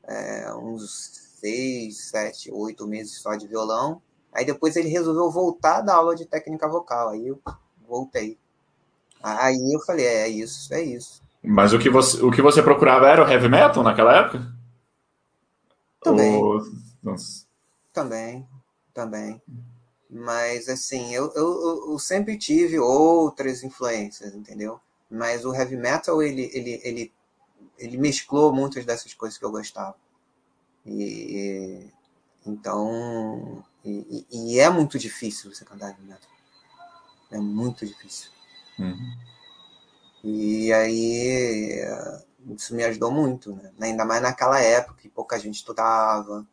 [0.05, 4.03] é, uns seis, sete, oito meses só de violão.
[4.33, 7.11] Aí depois ele resolveu voltar da aula de técnica vocal.
[7.11, 7.41] Aí eu
[7.87, 8.39] voltei.
[9.23, 11.23] Aí eu falei, é, é isso, é isso.
[11.43, 14.53] Mas o que você, o que você procurava era o heavy metal naquela época?
[16.03, 16.37] Também.
[16.37, 16.61] Ou...
[17.93, 18.47] Também,
[18.93, 19.43] também.
[20.11, 24.81] Mas, assim, eu, eu, eu sempre tive outras influências, entendeu?
[25.11, 27.13] Mas o heavy metal, ele, ele, ele,
[27.79, 29.97] ele mesclou muitas dessas coisas que eu gostava.
[30.87, 31.91] E,
[32.47, 36.31] então, e, e, é muito difícil você cantar heavy metal.
[37.31, 38.31] É muito difícil.
[38.79, 39.17] Uhum.
[40.25, 41.83] E aí,
[42.57, 43.73] isso me ajudou muito, né?
[43.81, 46.47] Ainda mais naquela época que pouca gente estudava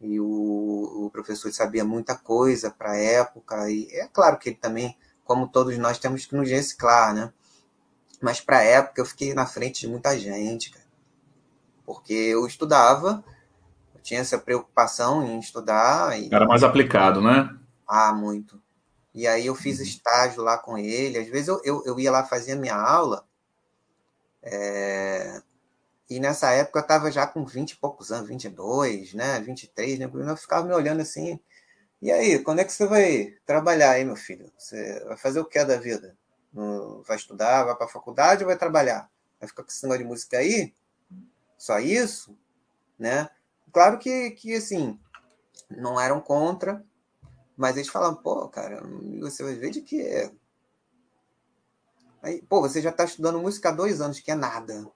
[0.00, 3.70] e o, o professor sabia muita coisa para a época.
[3.70, 7.32] E é claro que ele também, como todos nós, temos que nos reciclar, né?
[8.20, 10.86] Mas para a época eu fiquei na frente de muita gente, cara.
[11.84, 13.24] Porque eu estudava,
[13.94, 16.18] eu tinha essa preocupação em estudar.
[16.18, 16.28] E...
[16.32, 17.56] Era mais aplicado, né?
[17.86, 18.60] Ah, muito.
[19.14, 19.84] E aí eu fiz uhum.
[19.84, 21.18] estágio lá com ele.
[21.18, 23.24] Às vezes eu, eu, eu ia lá fazer minha aula.
[24.42, 25.42] É...
[26.08, 29.40] E nessa época eu estava já com 20 e poucos anos, 22, né?
[29.40, 30.10] 23, né?
[30.12, 31.38] Eu ficava me olhando assim.
[32.00, 34.50] E aí, quando é que você vai trabalhar aí, meu filho?
[34.56, 36.16] Você vai fazer o que da vida?
[37.06, 39.10] Vai estudar, vai para a faculdade ou vai trabalhar?
[39.38, 40.72] Vai ficar com esse negócio de música aí?
[41.58, 42.38] Só isso?
[42.98, 43.28] Né?
[43.72, 44.98] Claro que, que assim,
[45.68, 46.84] não eram contra,
[47.56, 48.82] mas eles falavam, pô, cara,
[49.20, 50.30] você vai ver de que é.
[52.22, 54.90] Aí, pô, você já está estudando música há dois anos, que é nada.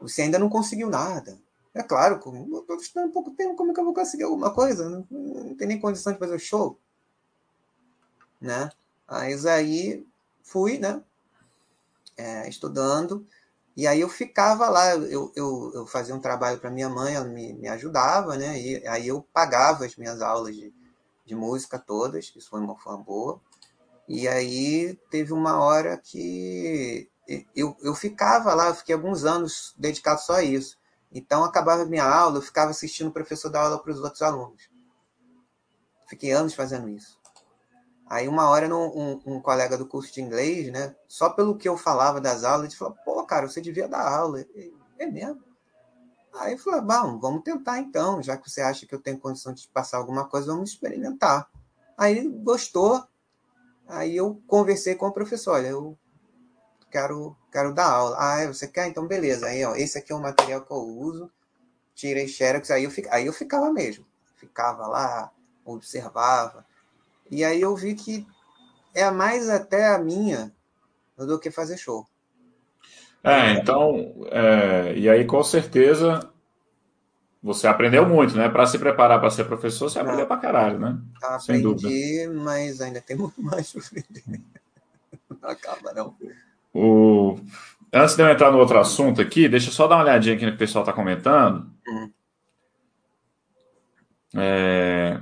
[0.00, 1.38] Você ainda não conseguiu nada.
[1.74, 4.88] É claro, estou estudando pouco tempo, como é que eu vou conseguir alguma coisa?
[4.88, 6.78] Não, não tem nem condição de fazer o show.
[8.40, 8.70] Né?
[9.08, 10.06] Mas aí
[10.42, 11.02] fui, né?
[12.16, 13.26] É, estudando.
[13.76, 17.26] E aí eu ficava lá, eu, eu, eu fazia um trabalho para minha mãe, ela
[17.26, 18.60] me, me ajudava, né?
[18.60, 20.74] E aí eu pagava as minhas aulas de,
[21.24, 23.40] de música todas, isso foi uma forma boa.
[24.08, 27.08] E aí teve uma hora que
[27.54, 30.78] eu, eu ficava lá, eu fiquei alguns anos dedicado só a isso.
[31.12, 34.70] Então, acabava minha aula, eu ficava assistindo o professor dar aula para os outros alunos.
[36.06, 37.18] Fiquei anos fazendo isso.
[38.06, 41.76] Aí, uma hora, um, um, colega do curso de inglês, né, só pelo que eu
[41.76, 44.42] falava das aulas, ele falou: pô, cara, você devia dar aula.
[44.98, 45.44] É mesmo?
[46.34, 49.52] Aí eu falei: bom, vamos tentar então, já que você acha que eu tenho condição
[49.52, 51.50] de passar alguma coisa, vamos experimentar.
[51.98, 53.06] Aí ele gostou,
[53.86, 55.98] aí eu conversei com o professor: olha, eu
[56.90, 58.16] quero, quero dar aula.
[58.18, 58.88] Ah, você quer?
[58.88, 59.46] Então beleza.
[59.46, 61.30] Aí, ó, esse aqui é o material que eu uso.
[61.94, 64.06] Tirei xerox, aí eu, aí eu ficava mesmo.
[64.36, 65.30] Ficava lá,
[65.64, 66.64] observava.
[67.30, 68.26] E aí eu vi que
[68.94, 70.52] é mais até a minha
[71.16, 72.06] do que fazer show.
[73.22, 76.30] É, então, é, e aí com certeza
[77.42, 78.48] você aprendeu muito, né?
[78.48, 80.98] Para se preparar para ser professor, você aprendeu para caralho, né?
[81.22, 81.88] Aprendi, Sem dúvida.
[82.42, 84.40] mas ainda tem muito mais para aprender.
[85.40, 86.16] Não acaba, não.
[86.78, 87.40] O...
[87.92, 90.44] Antes de eu entrar no outro assunto aqui, deixa eu só dar uma olhadinha aqui
[90.44, 91.68] no que o pessoal está comentando.
[91.86, 92.12] Uhum.
[94.36, 95.20] É...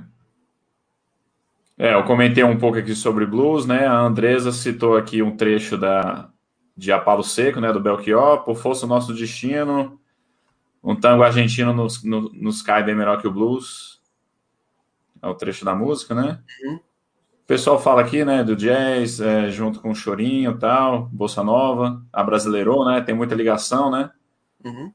[1.77, 1.93] é...
[1.95, 3.87] eu comentei um pouco aqui sobre blues, né?
[3.87, 6.29] A Andresa citou aqui um trecho da
[6.75, 7.73] de Apalo Seco, né?
[7.73, 9.99] Do Belchior, por força do nosso destino,
[10.83, 13.99] um tango argentino nos, nos cai bem melhor que o blues.
[15.19, 16.39] É o trecho da música, né?
[16.63, 16.79] Uhum.
[17.47, 21.41] O pessoal fala aqui, né, do jazz, é, junto com o chorinho e tal, bossa
[21.41, 24.11] nova, a brasileirou, né, tem muita ligação, né?
[24.65, 24.91] Uhum.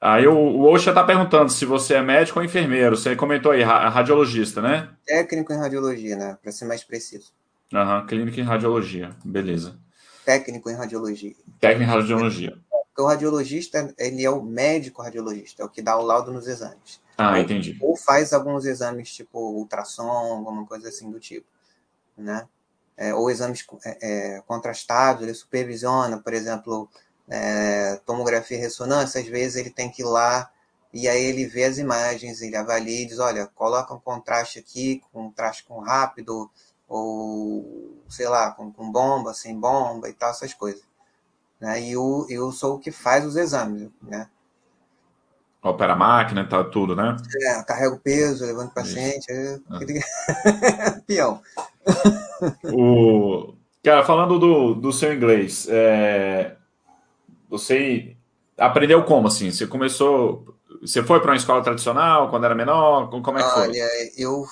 [0.00, 2.96] Aí o, o Oxa tá perguntando se você é médico ou enfermeiro.
[2.96, 4.88] Você comentou aí, radiologista, né?
[5.04, 6.38] Técnico em radiologia, né?
[6.42, 7.30] Para ser mais preciso.
[7.70, 9.78] Aham, clínica em radiologia, beleza.
[10.24, 11.34] Técnico em radiologia.
[11.60, 12.56] Técnico em radiologia.
[12.90, 16.46] Porque o radiologista, ele é o médico radiologista, é o que dá o laudo nos
[16.46, 17.00] exames.
[17.16, 17.78] Ah, entendi.
[17.80, 21.46] Ou faz alguns exames, tipo ultrassom, alguma coisa assim do tipo,
[22.16, 22.48] né?
[22.96, 23.98] É, ou exames é,
[24.36, 26.88] é, contrastados, ele supervisiona, por exemplo,
[27.28, 30.50] é, tomografia e ressonância, às vezes ele tem que ir lá
[30.92, 35.02] e aí ele vê as imagens, ele avalia e diz, olha, coloca um contraste aqui,
[35.12, 36.50] contraste com rápido,
[36.88, 40.82] ou sei lá, com, com bomba, sem bomba e tal, essas coisas.
[41.60, 41.82] Né?
[41.82, 44.28] E eu, eu sou o que faz os exames, né?
[45.62, 47.16] Opera a máquina, tá tudo, né?
[47.42, 49.30] É, carrega o peso, levanta o paciente.
[49.30, 49.58] É...
[49.68, 51.00] Ah.
[51.06, 51.42] Peão.
[52.64, 53.54] o...
[53.82, 56.56] Cara, falando do, do seu inglês, é...
[57.48, 58.16] você
[58.56, 59.50] aprendeu como assim?
[59.50, 60.56] Você começou.
[60.80, 63.10] Você foi para uma escola tradicional quando era menor?
[63.10, 63.68] Como é que foi?
[63.68, 64.46] Olha, eu,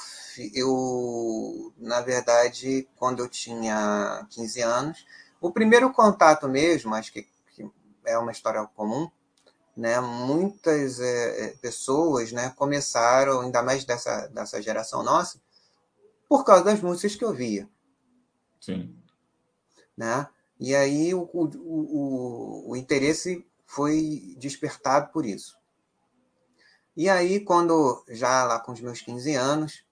[0.55, 5.07] eu, na verdade, quando eu tinha 15 anos,
[5.41, 7.69] o primeiro contato mesmo, acho que, que
[8.05, 9.11] é uma história comum,
[9.77, 10.01] né?
[10.01, 15.41] Muitas é, pessoas, né, começaram, ainda mais dessa, dessa geração nossa,
[16.29, 17.69] por causa das músicas que eu via.
[18.61, 18.97] Sim.
[19.97, 20.29] Né?
[20.59, 25.57] E aí o, o, o, o interesse foi despertado por isso.
[26.97, 29.85] E aí, quando já lá com os meus 15 anos,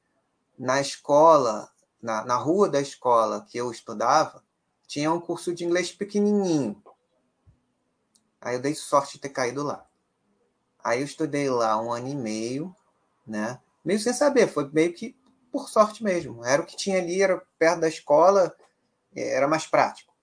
[0.59, 1.71] na escola,
[2.03, 4.43] na, na rua da escola que eu estudava,
[4.87, 6.82] tinha um curso de inglês pequenininho.
[8.41, 9.87] Aí eu dei sorte de ter caído lá.
[10.82, 12.74] Aí eu estudei lá um ano e meio,
[13.26, 13.61] né?
[13.84, 15.16] Meio sem saber, foi meio que
[15.51, 16.45] por sorte mesmo.
[16.45, 18.55] Era o que tinha ali, era perto da escola,
[19.14, 20.14] era mais prático.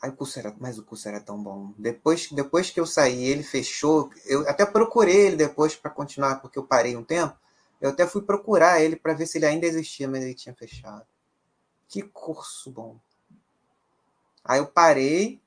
[0.00, 1.74] Aí o curso era, mas o curso era tão bom.
[1.76, 4.10] Depois, depois que eu saí, ele fechou.
[4.24, 7.36] Eu até procurei ele depois para continuar, porque eu parei um tempo.
[7.80, 11.06] Eu até fui procurar ele para ver se ele ainda existia, mas ele tinha fechado.
[11.88, 13.00] Que curso bom.
[14.48, 15.40] Aí eu parei,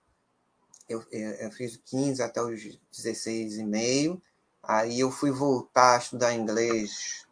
[0.89, 4.22] eu, eu fiz 15 até os 16 e meio.
[4.62, 7.26] Aí eu fui voltar a estudar inglês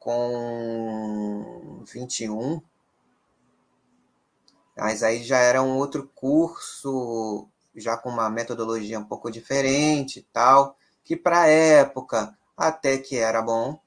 [0.00, 2.60] com 21.
[4.76, 10.22] Mas aí já era um outro curso, já com uma metodologia um pouco diferente e
[10.32, 13.80] tal, que para época até que era bom,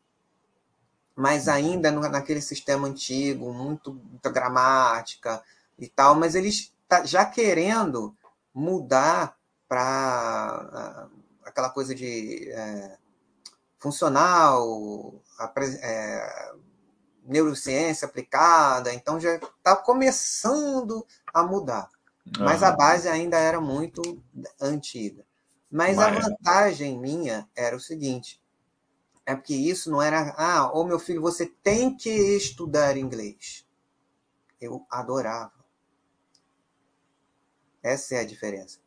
[1.15, 5.43] mas ainda naquele sistema antigo, muito, muita gramática
[5.77, 8.15] e tal, mas eles tá já querendo
[8.53, 9.37] mudar
[9.67, 11.07] para ah,
[11.45, 12.97] aquela coisa de é,
[13.79, 15.21] funcional,
[15.81, 16.53] é,
[17.25, 21.89] neurociência aplicada, então já está começando a mudar.
[22.39, 24.01] Mas a base ainda era muito
[24.59, 25.25] antiga.
[25.69, 28.41] Mas, Mas, a vantagem minha era o seguinte:
[29.25, 33.65] é porque isso não era, ah, ô meu filho, você tem que estudar inglês.
[34.61, 35.62] Eu adorava.
[37.83, 38.79] Essa é a diferença.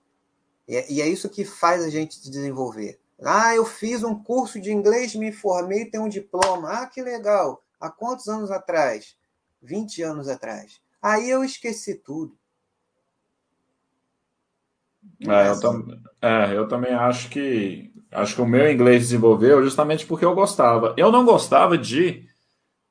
[0.66, 2.98] E é, e é isso que faz a gente se desenvolver.
[3.22, 6.70] Ah, eu fiz um curso de inglês, me formei, tenho um diploma.
[6.70, 7.62] Ah, que legal.
[7.80, 9.16] Há quantos anos atrás?
[9.62, 10.80] 20 anos atrás.
[11.00, 12.36] Aí eu esqueci tudo.
[15.20, 15.86] É, eu, tam,
[16.20, 20.94] é, eu também acho que acho que o meu inglês desenvolveu justamente porque eu gostava.
[20.96, 22.26] Eu não gostava de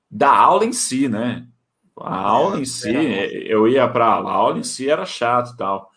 [0.10, 1.48] da aula em si, né?
[1.98, 2.94] A aula é, em si,
[3.48, 5.90] eu ia para a aula em si era chato e tal,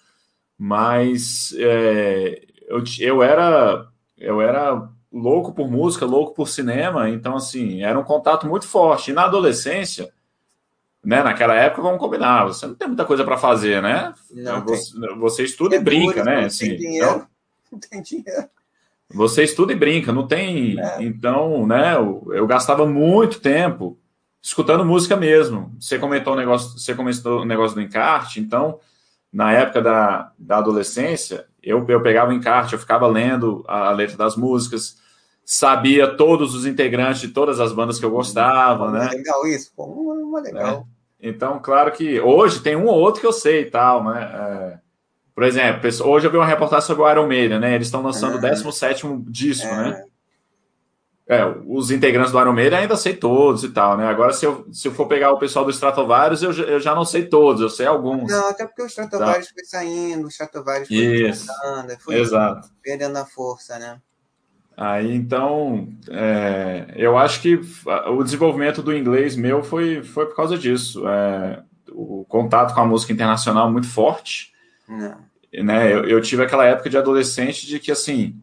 [0.59, 3.87] mas é, eu, eu era
[4.17, 9.11] eu era louco por música, louco por cinema, então assim, era um contato muito forte.
[9.11, 10.13] E na adolescência,
[11.05, 14.13] né, naquela época, vamos combinar, você não tem muita coisa para fazer, né?
[14.31, 16.45] Não você, você estuda é e brinca, duro, né?
[16.45, 17.07] Assim, tem dinheiro.
[17.07, 17.27] Então,
[17.73, 18.49] não tem dinheiro.
[19.11, 20.79] Você estuda e brinca, não tem.
[20.79, 21.03] É.
[21.03, 23.99] Então, né, eu, eu, gastava muito tempo
[24.43, 25.75] escutando música mesmo.
[25.81, 28.79] Você comentou o negócio, você comentou o negócio do encarte, então,
[29.33, 33.93] na época da, da adolescência, eu, eu pegava o encarte, eu ficava lendo a, a
[33.93, 34.97] letra das músicas,
[35.45, 39.09] sabia todos os integrantes de todas as bandas que eu gostava, né?
[39.11, 40.87] Legal isso, pô, legal.
[41.21, 41.29] É.
[41.29, 44.23] Então, claro que hoje tem um ou outro que eu sei e tal, né?
[44.23, 44.79] É,
[45.35, 47.75] por exemplo, hoje eu vi uma reportagem sobre o Iron Maiden, né?
[47.75, 49.77] Eles estão lançando o 17 disco, é.
[49.77, 50.05] né?
[51.29, 54.09] É, os integrantes do Iron Maiden ainda sei todos e tal, né?
[54.09, 57.05] Agora, se eu, se eu for pegar o pessoal do Stratovarius, eu, eu já não
[57.05, 58.33] sei todos, eu sei alguns.
[58.33, 59.53] Não, até porque o Stratovarius tá.
[59.55, 61.47] foi saindo, o Stratovarius foi Isso.
[62.01, 62.71] foi Exato.
[62.83, 64.01] perdendo a força, né?
[64.75, 67.61] Aí, então, é, eu acho que
[68.07, 71.07] o desenvolvimento do inglês meu foi, foi por causa disso.
[71.07, 74.53] É, o contato com a música internacional muito forte.
[74.89, 75.19] Não.
[75.53, 75.93] Né?
[75.93, 78.41] Eu, eu tive aquela época de adolescente de que, assim,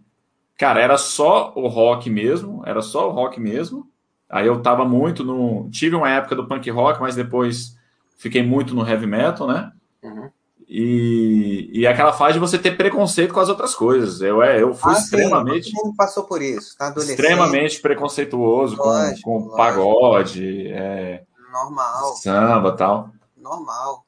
[0.58, 3.90] Cara, era só o rock mesmo, era só o rock mesmo.
[4.30, 5.70] Aí eu tava muito no.
[5.70, 7.76] Tive uma época do punk rock, mas depois
[8.18, 9.72] fiquei muito no heavy metal, né?
[10.02, 10.30] Uhum.
[10.68, 14.22] E, e aquela fase de você ter preconceito com as outras coisas.
[14.22, 15.70] Eu, é, eu fui ah, extremamente.
[15.70, 22.16] Sim, passou por isso, tá Extremamente preconceituoso lógico, com, com pagode, é, normal.
[22.16, 23.10] Samba tal.
[23.38, 24.04] Normal.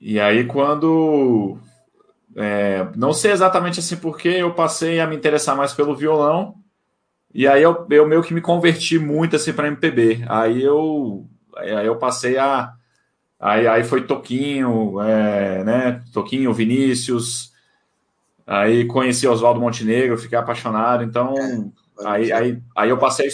[0.00, 1.58] E aí, quando
[2.40, 6.54] é, não sei exatamente assim porque eu passei a me interessar mais pelo violão
[7.34, 10.24] e aí eu, eu meio que me converti muito assim para MPB.
[10.28, 11.26] Aí eu,
[11.56, 12.72] aí eu passei a
[13.38, 16.02] aí, aí foi Toquinho, é, né?
[16.12, 17.52] Toquinho, Vinícius.
[18.46, 21.02] Aí conheci Oswaldo Montenegro, fiquei apaixonado.
[21.02, 23.28] Então é, aí, aí, aí eu passei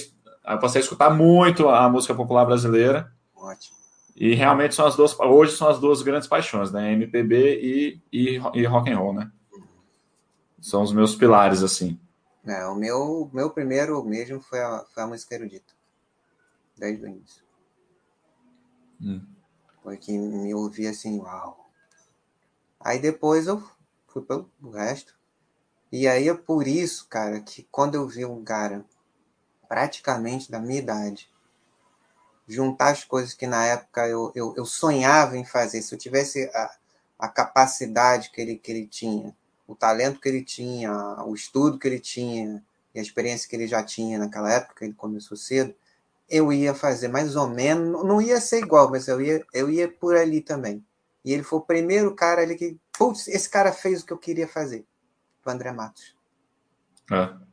[0.47, 3.11] eu passei a escutar muito a música popular brasileira.
[3.37, 3.84] Ótimo.
[4.17, 6.93] E realmente são as duas, hoje são as duas grandes paixões, né?
[6.93, 9.31] MPB e, e, e rock and roll, né?
[10.61, 11.99] São os meus pilares, assim.
[12.47, 15.75] É, o meu, meu primeiro mesmo foi a, foi a música erudita.
[16.77, 17.43] Desde o início.
[19.01, 19.27] Hum.
[19.83, 21.69] Foi que me ouvi assim, uau.
[22.81, 23.63] Aí depois eu
[24.07, 25.15] fui pelo resto.
[25.91, 28.85] E aí é por isso, cara, que quando eu vi um cara
[29.69, 31.31] praticamente da minha idade
[32.47, 36.45] juntar as coisas que na época eu, eu, eu sonhava em fazer, se eu tivesse
[36.55, 36.71] a,
[37.19, 39.35] a capacidade que ele, que ele tinha,
[39.67, 40.93] o talento que ele tinha,
[41.25, 42.63] o estudo que ele tinha
[42.95, 45.75] e a experiência que ele já tinha naquela época, ele começou cedo,
[46.29, 49.89] eu ia fazer mais ou menos, não ia ser igual, mas eu ia, eu ia
[49.89, 50.85] por ali também.
[51.25, 54.19] E ele foi o primeiro cara ali que, putz, esse cara fez o que eu
[54.19, 54.85] queria fazer,
[55.45, 56.15] o André Matos.
[57.11, 57.45] É.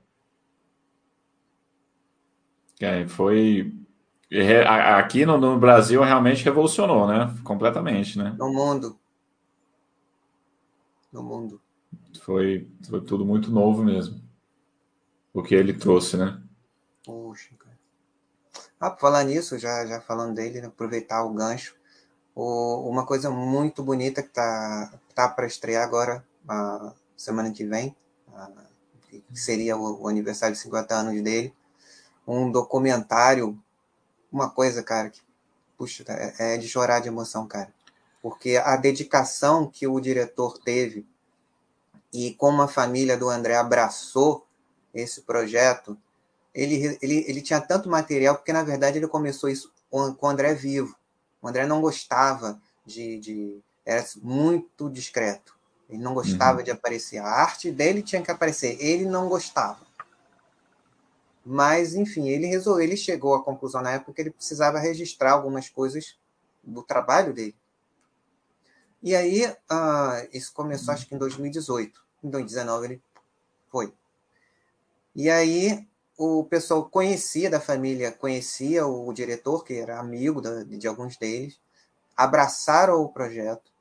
[2.81, 3.71] É, foi
[4.97, 7.35] aqui no, no, Brasil realmente revolucionou, né?
[7.43, 8.33] Completamente, né?
[8.37, 8.97] No mundo.
[11.11, 11.61] No mundo.
[12.21, 14.21] Foi, foi tudo muito novo mesmo.
[15.33, 16.41] O que ele trouxe, né?
[17.05, 17.77] Poxa, cara.
[18.79, 20.67] Ah, por falar nisso, já, já falando dele, né?
[20.67, 21.75] aproveitar o gancho.
[22.33, 27.95] O, uma coisa muito bonita que tá, tá para estrear agora, a semana que vem,
[28.33, 28.49] a,
[29.09, 31.53] que seria o, o aniversário de 50 anos dele.
[32.25, 33.61] Um documentário
[34.31, 35.21] uma coisa, cara, que,
[35.77, 37.73] puxa, é, é de chorar de emoção, cara.
[38.21, 41.05] Porque a dedicação que o diretor teve
[42.13, 44.45] e como a família do André abraçou
[44.93, 45.97] esse projeto,
[46.53, 50.29] ele, ele, ele tinha tanto material, porque na verdade ele começou isso com, com o
[50.29, 50.95] André vivo.
[51.41, 53.19] O André não gostava de.
[53.19, 55.55] de era muito discreto.
[55.89, 56.63] Ele não gostava uhum.
[56.63, 57.17] de aparecer.
[57.17, 58.77] A arte dele tinha que aparecer.
[58.79, 59.79] Ele não gostava.
[61.45, 65.69] Mas, enfim, ele resolveu, ele chegou à conclusão na época que ele precisava registrar algumas
[65.69, 66.17] coisas
[66.63, 67.55] do trabalho dele.
[69.01, 71.99] E aí, uh, isso começou acho que em 2018.
[72.23, 73.01] Em 2019 ele
[73.69, 73.91] foi.
[75.15, 75.87] E aí,
[76.17, 81.59] o pessoal conhecia da família, conhecia o diretor, que era amigo de, de alguns deles,
[82.15, 83.71] abraçaram o projeto,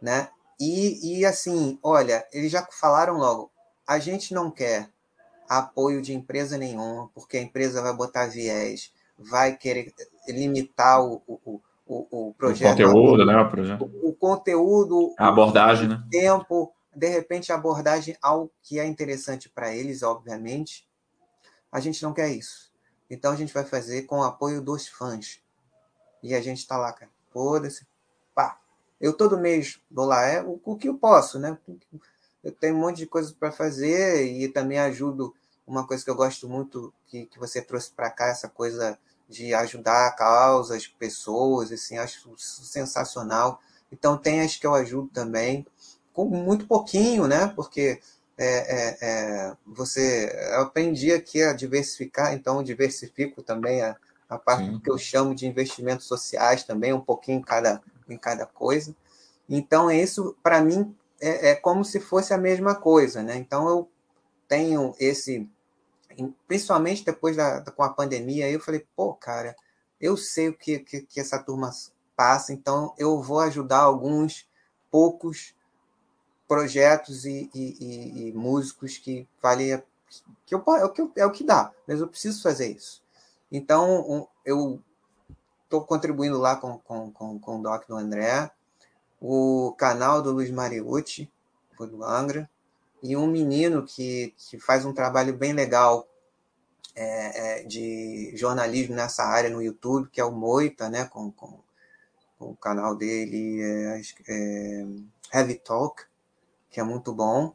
[0.00, 0.28] né?
[0.60, 3.50] E, e assim, olha, eles já falaram logo,
[3.86, 4.90] a gente não quer
[5.48, 9.92] apoio de empresa nenhuma, porque a empresa vai botar viés, vai querer
[10.28, 12.80] limitar o, o, o, o projeto.
[12.80, 13.36] O conteúdo, né?
[13.36, 13.84] O, projeto.
[13.84, 15.14] o, o conteúdo.
[15.18, 16.02] A abordagem, né?
[16.10, 20.88] tempo, de repente a abordagem ao que é interessante para eles, obviamente.
[21.70, 22.72] A gente não quer isso.
[23.10, 25.40] Então a gente vai fazer com o apoio dos fãs.
[26.22, 27.10] E a gente está lá, cara.
[27.32, 27.86] Foda-se.
[28.34, 28.58] Pá.
[29.00, 31.58] Eu todo mês dou lá é, o, o que eu posso, né?
[32.44, 35.34] Eu tenho um monte de coisas para fazer e também ajudo.
[35.66, 39.54] Uma coisa que eu gosto muito que, que você trouxe para cá, essa coisa de
[39.54, 43.60] ajudar causas, pessoas, assim, acho sensacional.
[43.90, 45.66] Então tem as que eu ajudo também,
[46.12, 47.50] com muito pouquinho, né?
[47.56, 47.98] Porque
[48.36, 53.96] é, é, é, você eu aprendi aqui a diversificar, então diversifico também a,
[54.28, 54.80] a parte Sim.
[54.80, 58.94] que eu chamo de investimentos sociais também, um pouquinho em cada, em cada coisa.
[59.48, 63.36] Então, isso, para mim, é, é como se fosse a mesma coisa, né?
[63.36, 63.88] Então eu
[64.46, 65.48] tenho esse,
[66.46, 69.56] principalmente depois da, com a pandemia, eu falei, pô, cara,
[70.00, 71.70] eu sei o que, que, que essa turma
[72.14, 74.46] passa, então eu vou ajudar alguns
[74.90, 75.54] poucos
[76.46, 79.82] projetos e, e, e, e músicos que vale
[80.46, 83.02] que eu, é, o que, é o que dá, mas eu preciso fazer isso.
[83.50, 84.80] Então eu
[85.64, 88.50] estou contribuindo lá com, com, com, com o Doc do André,
[89.26, 91.32] o canal do Luiz Mariucci,
[91.78, 92.48] foi do Angra,
[93.02, 96.06] e um menino que, que faz um trabalho bem legal
[96.94, 101.58] é, é, de jornalismo nessa área no YouTube, que é o Moita, né, com, com,
[102.38, 104.86] com o canal dele, é, é,
[105.32, 106.02] Heavy Talk,
[106.70, 107.54] que é muito bom,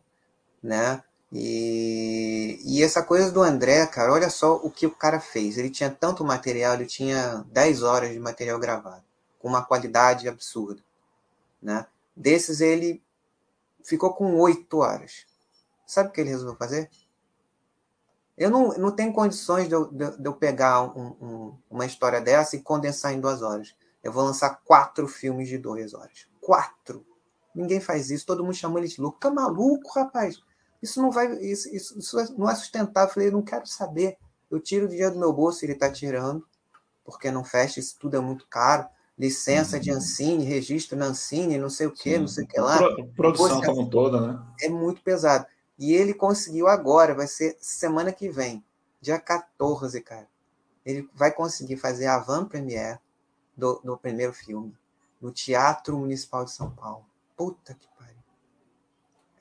[0.64, 1.04] né?
[1.32, 5.56] E, e essa coisa do André, cara, olha só o que o cara fez.
[5.56, 9.04] Ele tinha tanto material, ele tinha 10 horas de material gravado,
[9.38, 10.82] com uma qualidade absurda.
[11.62, 11.86] Né?
[12.16, 13.04] Desses, ele
[13.84, 15.26] ficou com oito horas.
[15.86, 16.90] Sabe o que ele resolveu fazer?
[18.38, 22.22] Eu não, não tenho condições de eu, de, de eu pegar um, um, uma história
[22.22, 23.76] dessa e condensar em duas horas.
[24.02, 26.28] Eu vou lançar quatro filmes de duas horas.
[26.40, 27.06] Quatro!
[27.54, 29.20] Ninguém faz isso, todo mundo chama ele de louco.
[29.20, 30.42] Tá maluco, rapaz?
[30.82, 31.34] Isso não vai.
[31.40, 33.10] Isso, isso, isso não é sustentável.
[33.10, 34.18] Eu falei, não quero saber.
[34.50, 36.48] Eu tiro o dinheiro do meu bolso, ele está tirando,
[37.04, 38.88] porque não fecha, isso tudo é muito caro
[39.20, 39.98] licença de uhum.
[39.98, 42.80] Ancine, registro na Ancine, não sei o que, não sei o que lá.
[43.14, 44.42] produção como toda, né?
[44.62, 45.46] É muito pesado.
[45.78, 48.64] E ele conseguiu agora, vai ser semana que vem,
[49.02, 50.28] dia 14, cara.
[50.86, 52.98] Ele vai conseguir fazer a van premiere
[53.56, 54.74] do, do primeiro filme,
[55.20, 57.06] no Teatro Municipal de São Paulo.
[57.36, 58.16] Puta que pariu.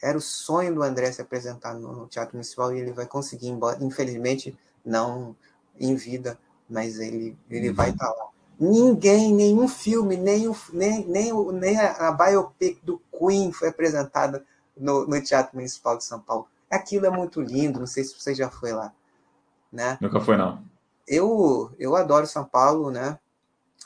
[0.02, 3.82] Era o sonho do André se apresentar no Teatro Municipal e ele vai conseguir, embora,
[3.82, 5.36] infelizmente, não
[5.78, 8.37] em vida, mas ele, ele vai estar lá.
[8.58, 14.44] Ninguém, nenhum filme, nem, o, nem, nem, nem a, a biopic do Queen foi apresentada
[14.76, 16.48] no, no Teatro Municipal de São Paulo.
[16.68, 18.92] Aquilo é muito lindo, não sei se você já foi lá.
[19.72, 19.96] Né?
[20.00, 20.60] Nunca foi, não.
[21.06, 23.18] Eu, eu adoro São Paulo, né?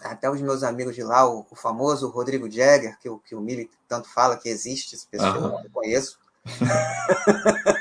[0.01, 3.71] Até os meus amigos de lá, o, o famoso Rodrigo Jagger, que, que o Mili
[3.87, 5.65] tanto fala que existe, essa pessoa, uhum.
[5.65, 6.19] eu conheço.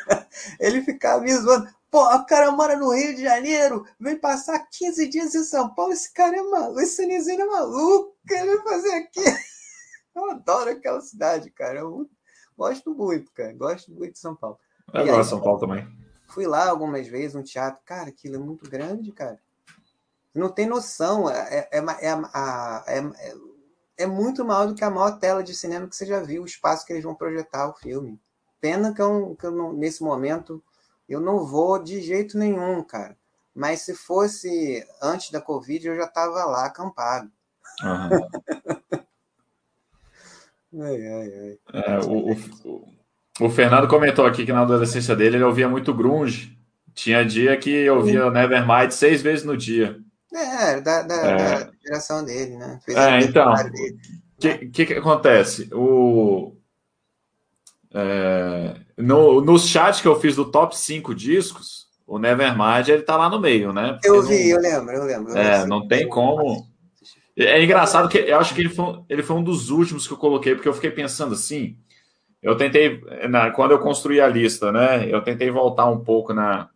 [0.60, 1.68] ele ficava me zoando.
[1.90, 5.92] Pô, o cara mora no Rio de Janeiro, vem passar 15 dias em São Paulo,
[5.92, 9.24] esse cara é maluco, esse Nizinho é maluco, que ele vai fazer aqui?
[10.16, 11.80] Eu adoro aquela cidade, cara.
[11.80, 12.10] Eu
[12.58, 13.54] gosto muito, cara.
[13.54, 14.58] Gosto muito de São Paulo.
[14.94, 15.88] Eu gosto de São Paulo também.
[16.28, 17.82] Fui lá algumas vezes, um teatro.
[17.86, 19.40] Cara, aquilo é muito grande, cara.
[20.34, 21.30] Não tem noção.
[21.30, 22.12] É, é, é,
[22.88, 23.36] é,
[23.98, 26.46] é, muito maior do que a maior tela de cinema que você já viu, o
[26.46, 28.20] espaço que eles vão projetar o filme.
[28.62, 30.64] Pena que eu, que eu não, nesse momento
[31.10, 33.18] eu não vou de jeito nenhum, cara.
[33.54, 37.30] Mas se fosse antes da Covid, eu já estava lá acampado.
[37.84, 38.10] Uhum.
[40.82, 41.58] ai, ai, ai.
[41.74, 42.96] É, o, o,
[43.42, 46.58] o, Fernando comentou aqui que na adolescência dele ele ouvia muito grunge.
[46.94, 48.32] Tinha dia que eu ouvia Sim.
[48.32, 50.00] Nevermind seis vezes no dia.
[50.34, 51.36] É, da, da, é.
[51.66, 52.80] da geração dele, né?
[52.86, 53.54] Fez é, então.
[53.54, 55.70] O que, que, que acontece?
[55.74, 56.56] O,
[57.94, 63.16] é, no, no chat que eu fiz do top 5 discos, o Nevermind ele tá
[63.18, 63.94] lá no meio, né?
[63.94, 65.38] Porque eu vi, não, eu lembro, eu lembro.
[65.38, 66.68] é, não tem como.
[67.38, 70.18] É engraçado que eu acho que ele foi, ele foi um dos últimos que eu
[70.18, 71.78] coloquei, porque eu fiquei pensando assim.
[72.42, 75.08] Eu tentei, na, quando eu construí a lista, né?
[75.08, 76.70] Eu tentei voltar um pouco na,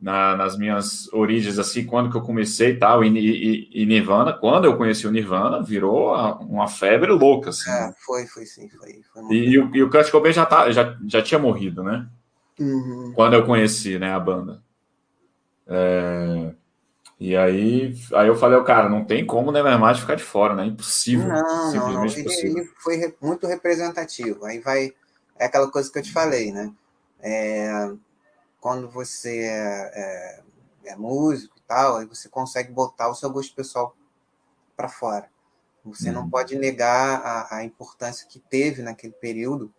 [0.00, 4.32] na, nas minhas origens, assim, quando que eu comecei e tal, e, e, e, Nirvana,
[4.32, 7.70] quando eu conheci o Nirvana, virou uma febre louca, assim.
[7.70, 9.00] É, foi, foi sim, foi.
[9.12, 12.08] foi e, e, o, e o Kurt Cobain já, tá, já, já tinha morrido, né?
[12.60, 13.12] Uhum.
[13.14, 14.62] Quando eu conheci, né, a banda.
[15.66, 16.54] É,
[17.20, 20.66] e aí, aí eu falei, cara, não tem como o Nevermind ficar de fora, né?
[20.66, 21.26] Impossível.
[21.26, 22.06] Não, não, não.
[22.06, 24.44] Ele, ele, foi muito representativo.
[24.44, 24.92] Aí vai,
[25.36, 26.72] é aquela coisa que eu te falei, né?
[27.20, 27.90] É,
[28.60, 29.92] quando você é,
[30.84, 33.94] é, é músico e tal, aí você consegue botar o seu gosto pessoal
[34.76, 35.30] para fora.
[35.84, 36.16] Você uhum.
[36.16, 39.72] não pode negar a, a, importância que teve naquele período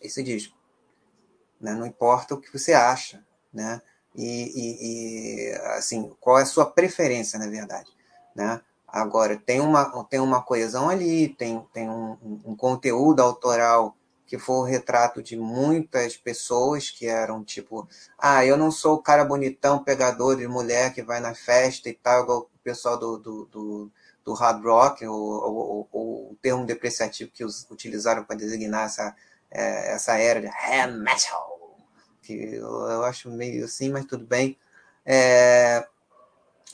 [0.00, 0.56] esse disco.
[1.60, 1.72] Né?
[1.74, 3.82] Não importa o que você acha, né?
[4.14, 7.90] E, e, e, assim, qual é a sua preferência, na verdade,
[8.34, 8.62] né?
[8.88, 13.94] Agora, tem uma, tem uma coesão ali, tem, tem um, um conteúdo autoral
[14.26, 19.02] que foi o retrato de muitas pessoas que eram tipo, ah, eu não sou o
[19.02, 23.18] cara bonitão, pegador de mulher que vai na festa e tal, igual o pessoal do,
[23.18, 23.92] do, do,
[24.24, 29.14] do hard rock, ou, o termo depreciativo que os utilizaram para designar essa,
[29.50, 31.78] é, essa era de hair metal,
[32.20, 34.58] que eu, eu, acho meio assim, mas tudo bem.
[35.04, 35.86] É,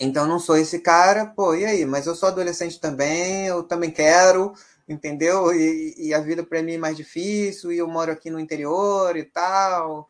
[0.00, 1.84] então não sou esse cara, pô, e aí?
[1.84, 4.54] Mas eu sou adolescente também, eu também quero,
[4.88, 5.52] entendeu?
[5.54, 9.16] E, e a vida para mim é mais difícil, e eu moro aqui no interior
[9.16, 10.08] e tal.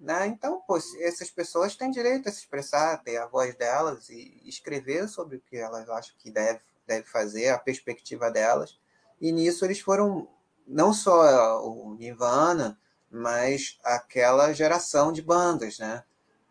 [0.00, 0.26] Né?
[0.26, 0.62] Então,
[1.00, 5.40] essas pessoas têm direito a se expressar, ter a voz delas e escrever sobre o
[5.40, 8.78] que elas acham que deve, deve fazer, a perspectiva delas.
[9.20, 10.28] E nisso eles foram
[10.66, 12.78] não só o Nirvana,
[13.10, 16.02] mas aquela geração de bandas, né?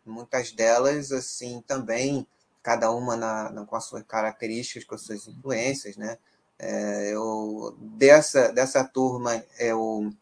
[0.05, 2.26] Muitas delas, assim, também,
[2.61, 6.17] cada uma na, na, com as suas características, com as suas influências, né?
[6.64, 10.14] É, eu, dessa, dessa turma, eu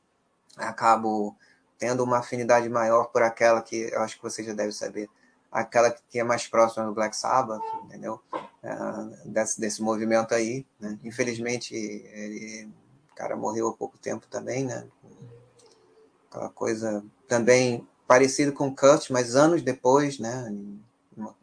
[0.55, 1.35] acabo
[1.77, 5.09] tendo uma afinidade maior por aquela que eu acho que você já deve saber,
[5.51, 8.21] aquela que é mais próxima do Black Sabbath, entendeu?
[8.63, 8.73] É,
[9.25, 10.97] desse, desse movimento aí, né?
[11.03, 12.71] Infelizmente, ele,
[13.11, 14.87] o cara morreu há pouco tempo também, né?
[16.29, 20.55] Aquela coisa também parecido com Kurt, mas anos depois, né?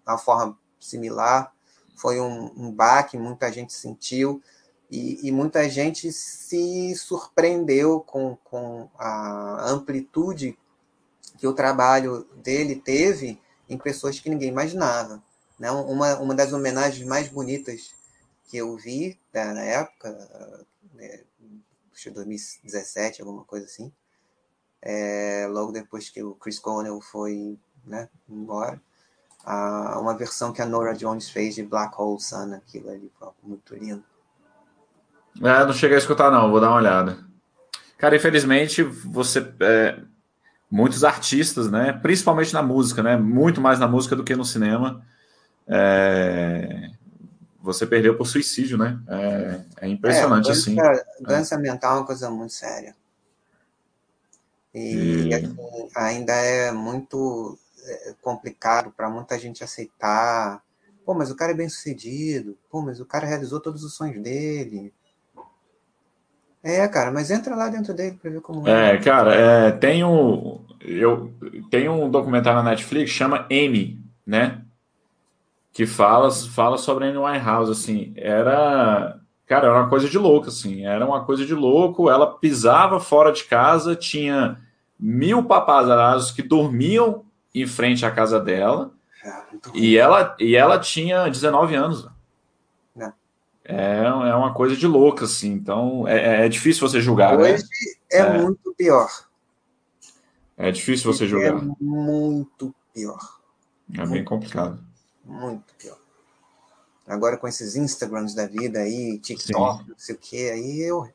[0.06, 1.52] Uma forma similar.
[1.96, 4.42] Foi um, um baque, muita gente sentiu.
[4.90, 10.56] E, e, muita gente se surpreendeu com, com a amplitude
[11.38, 15.22] que o trabalho dele teve em pessoas que ninguém imaginava.
[15.58, 15.70] Né?
[15.70, 17.94] Uma, uma das homenagens mais bonitas
[18.44, 21.24] que eu vi né, na época, né,
[21.92, 23.92] acho que 2017, alguma coisa assim,
[24.80, 28.80] é, logo depois que o Chris Cornell foi né, embora,
[29.44, 33.12] a, uma versão que a Nora Jones fez de Black Hole Sun, aquilo ali
[33.42, 34.04] muito lindo.
[35.42, 37.18] É, não cheguei a escutar, não, vou dar uma olhada.
[37.98, 39.46] Cara, infelizmente, você.
[39.60, 40.00] É,
[40.70, 41.92] muitos artistas, né?
[41.92, 43.16] Principalmente na música, né?
[43.16, 45.04] Muito mais na música do que no cinema.
[45.66, 46.90] É,
[47.60, 48.98] você perdeu por suicídio, né?
[49.08, 50.76] É, é impressionante, é, dança, assim.
[51.20, 52.94] Dança mental é uma coisa muito séria.
[54.74, 55.34] E, e...
[55.34, 55.56] Assim,
[55.94, 57.58] ainda é muito
[58.20, 60.62] complicado para muita gente aceitar.
[61.04, 62.58] Pô, mas o cara é bem sucedido.
[62.70, 64.92] Pô, mas o cara realizou todos os sonhos dele.
[66.66, 68.94] É, cara, mas entra lá dentro dele para ver como é.
[68.94, 71.32] É, cara, é, tem um, eu
[71.70, 74.62] tem um documentário na Netflix chama Amy, né?
[75.72, 80.48] Que fala, fala sobre a Amy Winehouse, assim, era, cara, era uma coisa de louco,
[80.48, 82.10] assim, era uma coisa de louco.
[82.10, 84.56] Ela pisava fora de casa, tinha
[84.98, 88.90] mil papazazos que dormiam em frente à casa dela.
[89.24, 89.42] É,
[89.72, 92.08] e ela, e ela tinha 19 anos
[93.68, 95.52] é, é uma coisa de louco, assim.
[95.52, 97.36] Então é, é, é difícil você julgar.
[97.36, 97.54] Né?
[97.54, 97.68] Hoje né?
[98.12, 99.08] é, é, muito pior.
[100.56, 101.56] É difícil você julgar.
[101.56, 103.18] É muito pior.
[103.92, 104.78] É muito bem complicado.
[105.24, 105.40] Pior.
[105.40, 105.98] Muito pior.
[107.06, 109.90] Agora com esses Instagrams da vida aí, TikTok, Sim.
[109.90, 111.08] não sei o que, aí eu.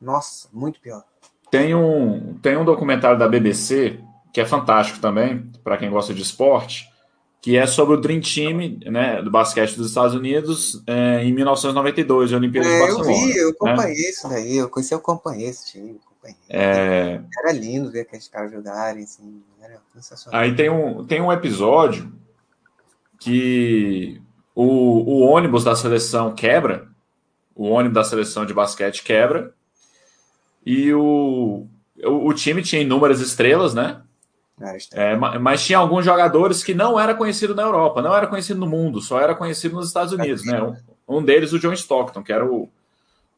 [0.00, 1.02] Nossa, muito pior.
[1.50, 4.00] Tem um, tem um documentário da BBC
[4.32, 6.88] que é fantástico também, para quem gosta de esporte,
[7.40, 12.32] que é sobre o Dream Team né, do basquete dos Estados Unidos é, em 1992,
[12.32, 13.10] a Olimpíadas é, de Barcelona.
[13.10, 13.52] Eu vi, eu né?
[13.54, 14.10] acompanhei né?
[14.10, 16.00] isso daí, eu conheci, eu acompanhei esse time.
[16.50, 17.18] É...
[17.38, 20.38] Era lindo ver aqueles caras jogarem, assim, era sensacional.
[20.38, 22.12] Aí tem um, tem um episódio
[23.18, 24.20] que
[24.54, 26.88] o, o ônibus da seleção quebra,
[27.54, 29.54] o ônibus da seleção de basquete quebra,
[30.64, 31.66] e o,
[32.04, 34.02] o, o time tinha inúmeras estrelas, né?
[34.92, 38.66] É, mas tinha alguns jogadores que não era conhecido na Europa, não era conhecido no
[38.66, 40.62] mundo, só era conhecido nos Estados Unidos, né?
[41.08, 42.68] Um, um deles, o John Stockton, que era o,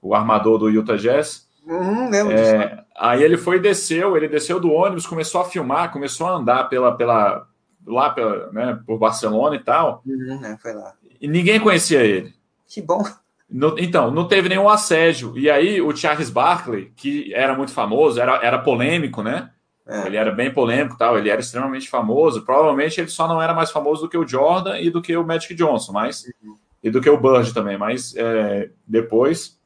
[0.01, 1.47] o armador do Utah Jazz.
[1.67, 6.27] Hum, é, aí ele foi e desceu, ele desceu do ônibus, começou a filmar, começou
[6.27, 7.47] a andar pela, pela
[7.87, 10.03] lá pela, né, por Barcelona e tal.
[10.07, 10.95] Uhum, é, foi lá.
[11.21, 12.35] E ninguém conhecia ele.
[12.67, 13.05] Que bom.
[13.49, 15.37] No, então, não teve nenhum assédio.
[15.37, 19.51] E aí o Charles Barkley, que era muito famoso, era, era polêmico, né?
[19.87, 20.07] É.
[20.07, 21.19] Ele era bem polêmico, tal.
[21.19, 22.45] Ele era extremamente famoso.
[22.45, 25.25] Provavelmente ele só não era mais famoso do que o Jordan e do que o
[25.25, 26.57] Magic Johnson, mas uhum.
[26.83, 27.77] e do que o Bird também.
[27.77, 29.59] Mas é, depois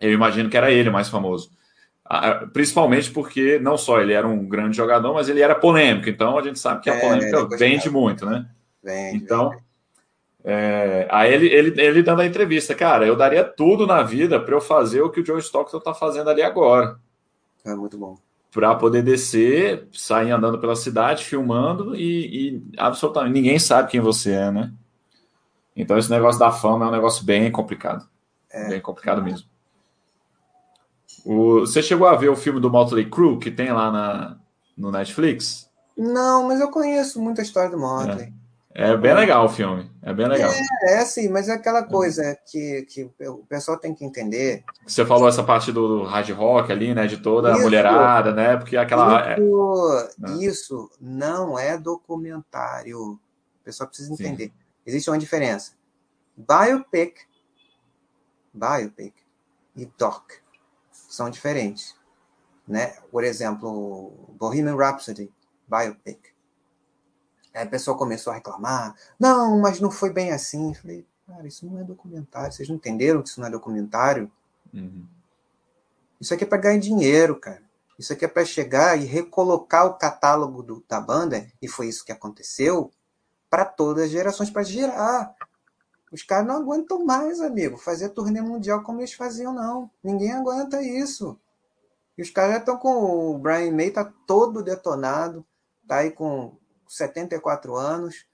[0.00, 1.50] eu imagino que era ele mais famoso.
[2.52, 6.08] Principalmente porque não só ele era um grande jogador, mas ele era polêmico.
[6.08, 8.46] Então a gente sabe que a é, polêmica vende muito, né?
[8.82, 9.62] Vende, então, vende.
[10.44, 14.54] É, aí ele, ele, ele dando a entrevista, cara, eu daria tudo na vida para
[14.54, 16.96] eu fazer o que o Joe Stockton está fazendo ali agora.
[17.64, 18.16] É muito bom
[18.52, 24.32] para poder descer, sair andando pela cidade, filmando e, e, absolutamente ninguém sabe quem você
[24.32, 24.72] é, né?
[25.74, 28.06] Então esse negócio da fama é um negócio bem complicado.
[28.50, 28.68] É.
[28.68, 29.48] Bem complicado mesmo.
[31.24, 34.36] O, você chegou a ver o filme do Motley Crue que tem lá na,
[34.76, 35.70] no Netflix?
[35.96, 38.26] Não, mas eu conheço muita história do Motley.
[38.26, 38.41] É.
[38.74, 39.90] É bem legal o filme.
[40.02, 40.50] É bem legal.
[40.50, 44.64] É, é assim, mas é aquela coisa que, que o pessoal tem que entender.
[44.86, 47.06] Você falou essa parte do hard rock ali, né?
[47.06, 48.56] De toda isso, a mulherada, né?
[48.56, 49.36] Porque aquela.
[49.38, 50.32] Isso, é...
[50.44, 52.98] isso não é documentário.
[52.98, 53.18] O
[53.64, 54.46] pessoal precisa entender.
[54.46, 54.52] Sim.
[54.86, 55.72] Existe uma diferença.
[56.36, 57.18] Biopic,
[58.54, 59.14] biopic
[59.76, 60.32] e doc
[60.90, 61.94] são diferentes.
[62.66, 62.94] Né?
[63.10, 65.30] Por exemplo, Bohemian Rhapsody,
[65.68, 66.31] biopic
[67.54, 68.94] Aí a pessoa começou a reclamar.
[69.18, 70.70] Não, mas não foi bem assim.
[70.70, 72.52] Eu falei, cara, isso não é documentário.
[72.52, 74.30] Vocês não entenderam que isso não é documentário?
[74.72, 75.06] Uhum.
[76.20, 77.62] Isso aqui é para ganhar dinheiro, cara.
[77.98, 82.04] Isso aqui é para chegar e recolocar o catálogo do, da banda, e foi isso
[82.04, 82.90] que aconteceu,
[83.50, 85.34] para todas as gerações, para girar.
[86.10, 89.90] Os caras não aguentam mais, amigo, fazer turnê mundial como eles faziam, não.
[90.02, 91.38] Ninguém aguenta isso.
[92.16, 95.44] E os caras já estão com o Brian May, tá todo detonado,
[95.86, 96.56] tá aí com
[96.96, 98.26] 74 anos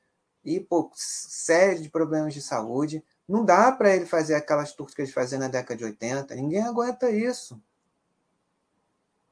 [0.44, 3.04] e pô, série de problemas de saúde.
[3.28, 6.34] Não dá para ele fazer aquelas tours que ele fazia na década de 80.
[6.34, 7.60] Ninguém aguenta isso.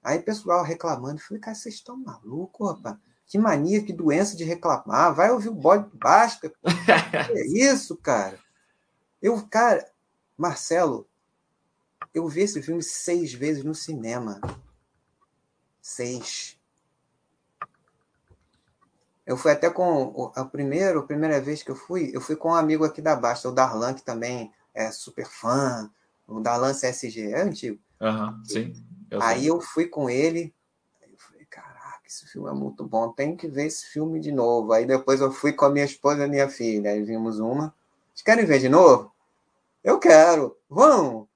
[0.03, 1.17] Aí pessoal reclamando.
[1.21, 2.97] Eu falei, cara, vocês estão malucos, rapaz?
[3.27, 5.15] Que mania, que doença de reclamar.
[5.15, 6.53] Vai ouvir o bode basta.
[7.35, 8.39] é isso, cara.
[9.21, 9.91] Eu, cara,
[10.37, 11.09] Marcelo,
[12.15, 14.41] eu vi esse filme seis vezes no cinema.
[15.81, 16.56] Seis.
[19.27, 22.51] Eu fui até com a primeira, a primeira vez que eu fui, eu fui com
[22.51, 25.91] um amigo aqui da Basta, o Darlan, que também é super fã,
[26.29, 27.81] o Darlan CSG, é antigo.
[28.01, 28.73] Uhum, sim.
[29.11, 29.51] Eu aí sei.
[29.51, 30.55] eu fui com ele,
[31.03, 34.73] eu falei, caraca, esse filme é muito bom, tem que ver esse filme de novo.
[34.73, 37.75] Aí depois eu fui com a minha esposa e a minha filha, aí vimos uma.
[38.15, 39.13] Vocês querem ver de novo?
[39.83, 41.27] Eu quero, vamos!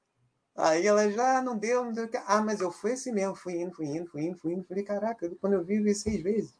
[0.55, 2.09] Aí ela já ah, não deu, não deu.
[2.27, 4.65] Ah, mas eu fui assim mesmo, fui indo, fui indo, fui indo, fui indo.
[4.65, 6.60] Falei, caraca, quando eu vi, vi seis vezes.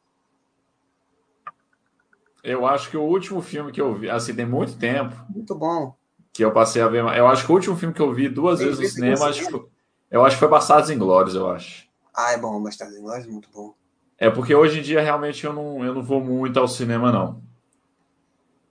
[2.43, 5.15] Eu acho que o último filme que eu vi, assim, tem muito tempo.
[5.29, 5.95] Muito bom.
[6.33, 7.05] Que eu passei a ver.
[7.17, 9.63] Eu acho que o último filme que eu vi duas vezes no cinema, acho que,
[10.11, 11.89] eu acho que foi Bastardos em Glórias, eu acho.
[12.15, 13.75] Ah, é bom, Bastardos Inglórios é muito bom.
[14.19, 17.43] É porque hoje em dia realmente eu não, eu não vou muito ao cinema, não.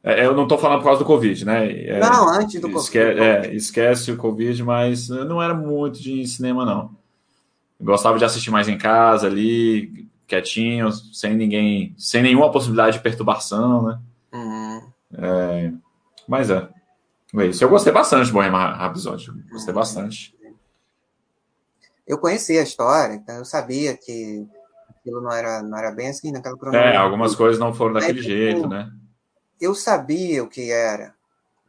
[0.04, 1.72] É, eu não estou falando por causa do Covid, né?
[1.72, 3.20] É, não, antes do esque Covid.
[3.20, 6.96] É, esquece o Covid, mas não era muito de cinema, não.
[7.80, 13.04] Eu gostava de assistir mais em casa ali, quietinho, sem ninguém, sem nenhuma possibilidade de
[13.04, 14.00] perturbação, né?
[14.34, 14.92] Uhum.
[15.18, 15.72] É,
[16.28, 16.70] mas é.
[17.36, 17.64] É isso.
[17.64, 19.32] Eu gostei bastante de Bohemian Rhapsody.
[19.52, 19.80] Gostei uhum.
[19.80, 20.36] bastante.
[22.08, 24.48] Eu conhecia a história, então eu sabia que
[24.90, 26.94] aquilo não era, não era bem assim naquela cronologia.
[26.94, 28.92] É, algumas coisas não foram daquele jeito, né?
[29.60, 31.14] eu sabia o que era,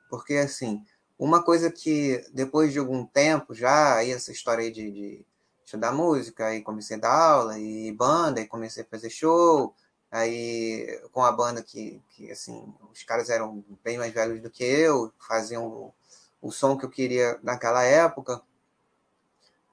[0.09, 0.83] porque assim,
[1.19, 5.27] uma coisa que depois de algum tempo já, aí essa história aí de, de
[5.71, 9.73] estudar música, aí comecei a dar aula, e banda, e comecei a fazer show,
[10.11, 14.65] aí com a banda que, que assim, os caras eram bem mais velhos do que
[14.65, 15.95] eu, faziam o,
[16.43, 18.43] o som que eu queria naquela época,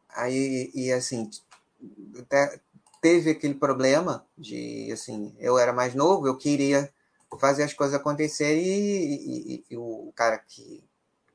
[0.09, 1.31] aí, e assim,
[2.19, 2.59] até
[3.01, 6.91] teve aquele problema de, assim, eu era mais novo, eu queria
[7.39, 10.83] fazer as coisas acontecerem e, e, e, o cara que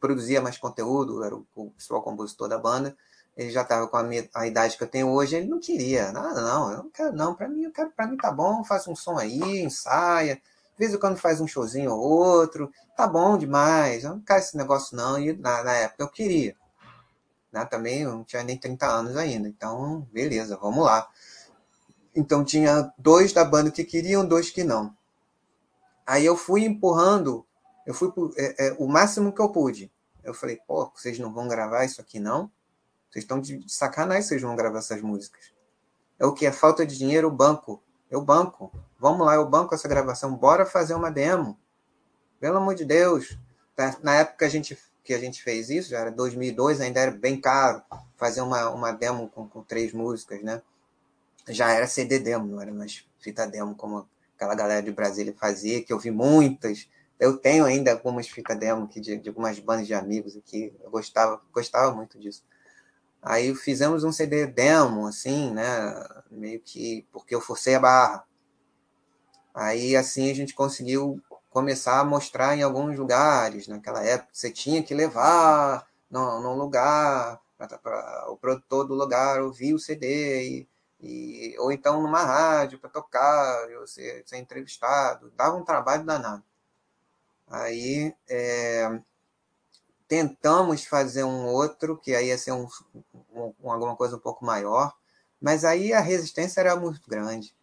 [0.01, 2.97] produzia mais conteúdo, era o, o principal compositor da banda,
[3.37, 6.13] ele já estava com a, minha, a, idade que eu tenho hoje, ele não queria
[6.13, 8.87] nada, não, eu não quero não, para mim, eu quero, para mim tá bom, faz
[8.87, 13.39] um som aí, ensaia, de vez em quando faz um showzinho ou outro, tá bom
[13.39, 16.55] demais, eu não quero esse negócio não, e na, na época eu queria,
[17.51, 21.09] né, também eu não tinha nem 30 anos ainda, então, beleza, vamos lá.
[22.15, 24.95] Então tinha dois da banda que queriam, dois que não.
[26.07, 27.47] Aí eu fui empurrando,
[27.87, 29.91] eu fui é, é, o máximo que eu pude.
[30.23, 32.51] Eu falei, pô, vocês não vão gravar isso aqui não?
[33.13, 35.53] Vocês estão de sacanagem, vocês vão gravar essas músicas.
[36.19, 36.47] É o que?
[36.47, 37.83] É falta de dinheiro, o banco.
[38.11, 38.73] Eu banco.
[38.99, 40.35] Vamos lá, eu banco essa gravação.
[40.35, 41.59] Bora fazer uma demo.
[42.41, 43.39] Pelo amor de Deus.
[44.03, 47.39] Na época a gente, que a gente fez isso, já era 2002, ainda era bem
[47.39, 47.83] caro
[48.17, 50.63] fazer uma, uma demo com, com três músicas, né?
[51.49, 55.83] Já era CD demo, não era mais fita demo como aquela galera de Brasília fazia,
[55.83, 56.89] que eu vi muitas.
[57.21, 60.75] Eu tenho ainda algumas fitas demo aqui de, de, algumas bandas de amigos aqui.
[60.83, 62.43] Eu gostava, gostava muito disso.
[63.23, 65.63] Aí fizemos um CD demo, assim, né?
[66.31, 68.25] Meio que porque eu forcei a barra.
[69.55, 73.69] Aí assim a gente conseguiu começar a mostrar em alguns lugares.
[73.69, 79.79] Naquela época você tinha que levar num, lugar para o produtor do lugar ouvir o
[79.79, 80.69] CD e
[81.03, 86.45] e, ou então numa rádio para tocar, você ser entrevistado, dava um trabalho danado.
[87.49, 89.01] Aí é,
[90.13, 92.69] tentamos fazer um outro, que aí ia ser um,
[93.35, 94.93] um, alguma coisa um pouco maior,
[95.41, 97.57] mas aí a resistência era muito grande.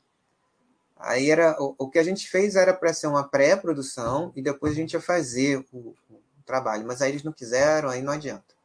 [0.98, 4.74] Aí era o, o que a gente fez era para ser uma pré-produção e depois
[4.74, 8.56] a gente ia fazer o, o trabalho, mas aí eles não quiseram, aí não adianta.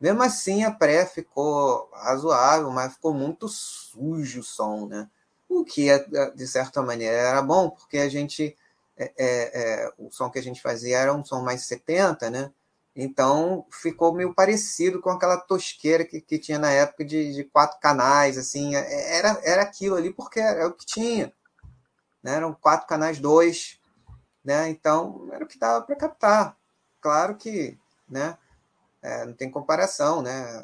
[0.00, 5.08] Mesmo assim, a pré ficou razoável, mas ficou muito sujo o som, né?
[5.48, 8.56] O que, é, de certa maneira, era bom, porque a gente.
[8.96, 12.52] É, é, é, o som que a gente fazia era um som mais 70, né?
[13.00, 17.78] Então ficou meio parecido com aquela tosqueira que, que tinha na época de, de quatro
[17.80, 18.74] canais, assim.
[18.74, 21.32] É, era, era aquilo ali porque era o que tinha.
[22.22, 22.34] Né?
[22.34, 23.80] Eram quatro canais, dois.
[24.44, 24.68] Né?
[24.68, 26.56] Então era o que dava para captar.
[27.00, 27.78] Claro que.
[28.08, 28.36] Né?
[29.02, 30.62] é, não tem comparação, né?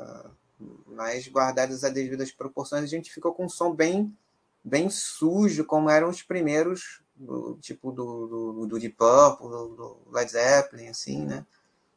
[0.87, 4.16] Mas guardadas as devidas proporções, a gente ficou com um som bem,
[4.62, 9.99] bem sujo, como eram os primeiros, do, tipo do, do, do Deep Purple, do, do
[10.11, 11.47] Led Zeppelin, assim, né?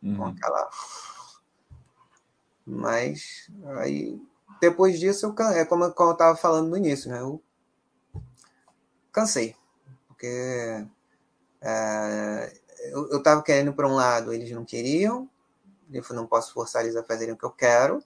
[0.01, 0.17] Uhum.
[0.17, 0.69] Com aquela...
[2.65, 4.21] Mas aí,
[4.59, 7.19] depois disso, eu, é como, como eu estava falando no início, né?
[7.21, 7.41] Eu
[9.11, 9.55] cansei,
[10.07, 10.85] porque
[11.61, 12.53] é,
[12.91, 15.29] eu estava querendo para um lado, eles não queriam,
[15.91, 18.03] eu não posso forçar eles a fazerem o que eu quero.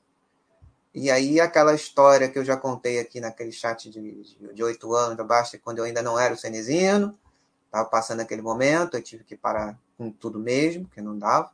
[0.93, 5.57] E aí aquela história que eu já contei aqui naquele chat de oito anos abaixo,
[5.63, 7.17] quando eu ainda não era o Cenezino,
[7.65, 11.51] estava passando aquele momento, eu tive que parar com tudo mesmo, que não dava.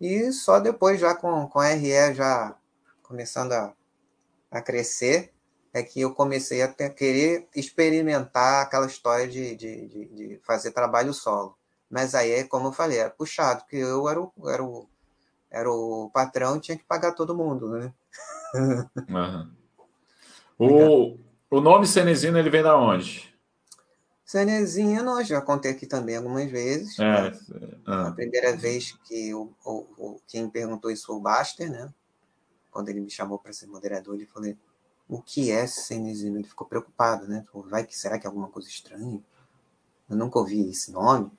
[0.00, 2.56] E só depois, já com, com a RE já
[3.02, 3.72] começando a,
[4.50, 5.32] a crescer,
[5.72, 10.70] é que eu comecei a ter, querer experimentar aquela história de, de, de, de, fazer
[10.70, 11.56] trabalho solo.
[11.90, 14.88] Mas aí, como eu falei, era puxado, porque eu era o, era o
[15.50, 17.92] era o patrão, tinha que pagar todo mundo, né?
[18.54, 19.50] Uhum.
[20.56, 21.18] O,
[21.50, 23.33] o nome Cenezino, ele vem da onde?
[24.24, 26.98] Cenezino, eu já contei aqui também algumas vezes.
[26.98, 27.38] É, né?
[27.86, 31.92] A primeira vez que o, o, o, quem perguntou isso foi o Baster, né?
[32.70, 34.54] Quando ele me chamou para ser moderador, ele falou:
[35.08, 36.38] o que é Cenezino?
[36.38, 37.44] Ele ficou preocupado, né?
[37.66, 39.22] Vai que será que é alguma coisa estranha?
[40.08, 41.30] Eu nunca ouvi esse nome.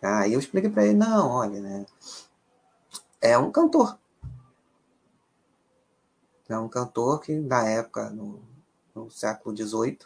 [0.00, 1.86] Aí eu expliquei para ele: não, olha, né?
[3.22, 3.96] é um cantor.
[6.48, 8.42] É um cantor que, na época, no,
[8.94, 10.00] no século XVIII,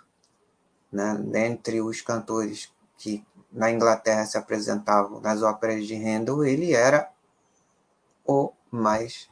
[0.97, 3.23] né, dentre os cantores que
[3.53, 7.11] na Inglaterra se apresentavam nas óperas de Handel, ele era
[8.25, 9.29] o mais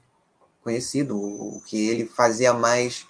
[0.63, 3.07] conhecido, o que ele fazia mais,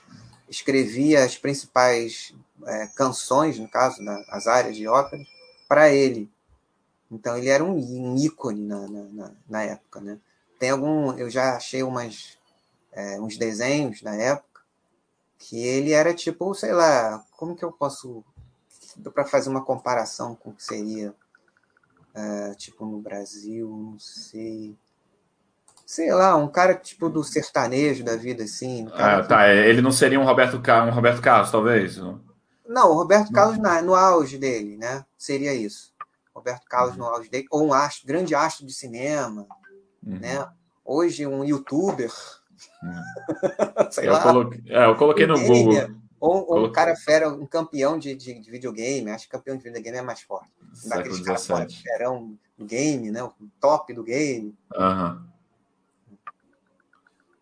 [0.48, 2.32] escrevia as principais
[2.64, 5.26] é, canções, no caso, né, as áreas de óperas,
[5.68, 6.30] para ele.
[7.10, 10.18] Então ele era um, ícone na, na, na, época, né?
[10.58, 12.38] Tem algum, eu já achei umas,
[12.92, 14.62] é, uns desenhos na época
[15.38, 18.24] que ele era tipo, sei lá, como que eu posso
[19.12, 21.14] para fazer uma comparação com o que seria
[22.14, 24.76] é, tipo no Brasil, não sei.
[25.84, 28.88] Sei lá, um cara tipo do sertanejo da vida, assim.
[28.94, 29.52] Ah, tá.
[29.52, 31.98] Ele não seria um Roberto, um Roberto Carlos, talvez?
[32.66, 35.04] Não, o Roberto Carlos na, no auge dele, né?
[35.18, 35.92] Seria isso.
[36.34, 37.00] Roberto Carlos uhum.
[37.00, 39.46] no auge dele, ou um astro, grande astro de cinema,
[40.02, 40.18] uhum.
[40.18, 40.48] né?
[40.84, 42.10] Hoje um youtuber.
[42.82, 43.90] Uhum.
[43.92, 44.22] Sei eu lá.
[44.22, 46.03] Coloquei, é, eu coloquei no Google.
[46.24, 49.62] Ou, ou um cara fera, um campeão de, de, de, videogame, acho que campeão de
[49.62, 50.50] videogame é mais forte.
[50.88, 51.46] Daqueles caras
[51.82, 53.22] ferão do game, né?
[53.22, 54.54] O top do game.
[54.74, 55.22] Uhum.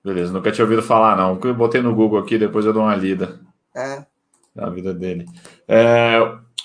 [0.02, 1.38] Beleza, nunca tinha ouvido falar, não.
[1.44, 3.40] Eu botei no Google aqui, depois eu dou uma lida.
[3.72, 4.04] É.
[4.52, 5.28] Na vida dele.
[5.68, 6.18] É,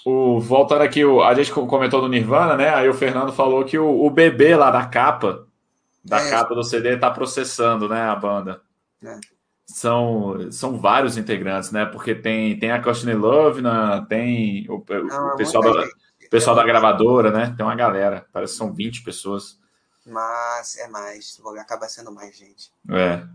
[0.04, 2.74] o, voltando aqui, o, a gente comentou do Nirvana, né?
[2.74, 5.46] Aí o Fernando falou que o, o bebê lá da capa,
[6.04, 6.32] da é.
[6.32, 8.60] capa do CD, tá processando, né, a banda.
[9.04, 9.37] É
[9.68, 11.86] são, são vários integrantes, né?
[11.86, 14.06] Porque tem, tem a Courtney Love, né?
[14.08, 15.88] tem o, Não, o é pessoal, da,
[16.32, 17.54] pessoal da gravadora, né?
[17.56, 19.60] Tem uma galera, parece que são 20 pessoas.
[20.06, 22.72] Mas é mais, acaba sendo mais gente.
[22.90, 23.28] É.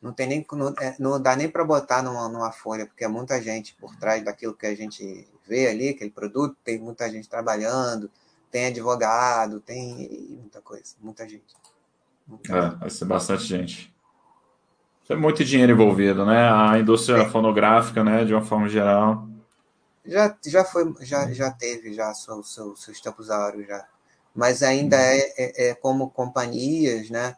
[0.00, 3.08] Não, tem nem, não, é, não dá nem para botar numa, numa folha, porque é
[3.08, 7.28] muita gente por trás daquilo que a gente vê ali, aquele produto, tem muita gente
[7.28, 8.10] trabalhando,
[8.50, 11.54] tem advogado, tem muita coisa, muita gente.
[12.26, 12.78] Muita é, gente.
[12.80, 13.93] vai ser bastante gente.
[15.06, 16.50] Tem muito dinheiro envolvido, né?
[16.50, 17.28] A indústria é.
[17.28, 18.24] fonográfica, né?
[18.24, 19.28] De uma forma geral.
[20.04, 23.86] Já, já foi, já, já teve já seu, seu, seus tempos áureos já.
[24.34, 27.36] Mas ainda é, é, é, como companhias, né?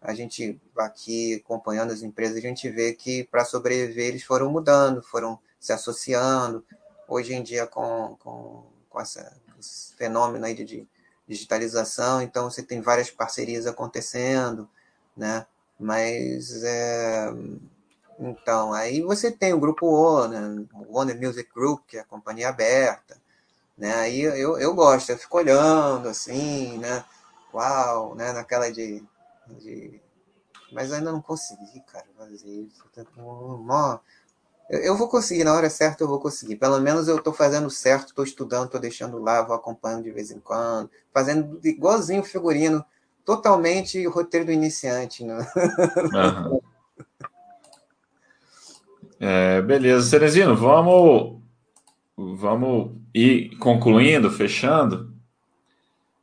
[0.00, 5.02] A gente aqui acompanhando as empresas, a gente vê que para sobreviver eles foram mudando,
[5.02, 6.64] foram se associando.
[7.08, 10.86] Hoje em dia, com, com, com essa, esse fenômeno aí de
[11.26, 14.68] digitalização, então você tem várias parcerias acontecendo,
[15.16, 15.44] né?
[15.78, 17.32] Mas é,
[18.18, 23.16] então, aí você tem o grupo Warner, Warner Music Group, que é a companhia aberta,
[23.76, 23.94] né?
[23.94, 27.04] Aí eu, eu gosto, eu fico olhando assim, né?
[27.54, 28.32] Uau, né?
[28.32, 29.04] Naquela de,
[29.60, 30.00] de...
[30.72, 32.84] mas ainda não consegui, cara, fazer isso.
[34.68, 36.56] Eu, eu vou conseguir, na hora certa eu vou conseguir.
[36.56, 40.30] Pelo menos eu estou fazendo certo, estou estudando, estou deixando lá, vou acompanhando de vez
[40.32, 42.84] em quando, fazendo igualzinho o figurino
[43.28, 45.22] totalmente o roteiro do iniciante.
[45.22, 45.46] Né?
[46.14, 46.60] Uhum.
[49.20, 51.38] É, beleza, Cerezino, vamos,
[52.16, 55.12] vamos ir concluindo, fechando.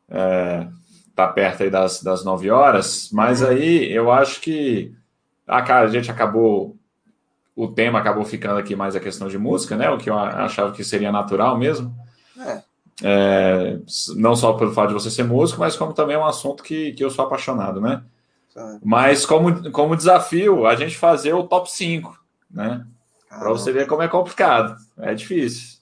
[0.09, 0.67] É,
[1.15, 3.49] tá perto aí das, das 9 horas, mas uhum.
[3.49, 4.95] aí eu acho que
[5.45, 6.75] a, a gente acabou.
[7.55, 9.91] O tema acabou ficando aqui mais a questão de música, né?
[9.91, 11.95] O que eu achava que seria natural mesmo.
[12.39, 12.63] É.
[13.03, 13.77] É,
[14.15, 16.93] não só pelo fato de você ser músico, mas como também é um assunto que,
[16.93, 18.03] que eu sou apaixonado, né?
[18.83, 22.17] Mas como, como desafio, a gente fazer o top 5,
[22.49, 22.85] né?
[23.27, 24.77] Para você ver como é complicado.
[24.97, 25.79] É difícil.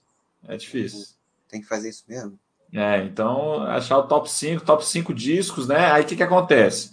[0.48, 1.06] É difícil.
[1.48, 2.38] Tem que fazer isso mesmo.
[2.74, 5.92] É, então, achar o top 5, top 5 discos, né?
[5.92, 6.92] Aí o que, que acontece?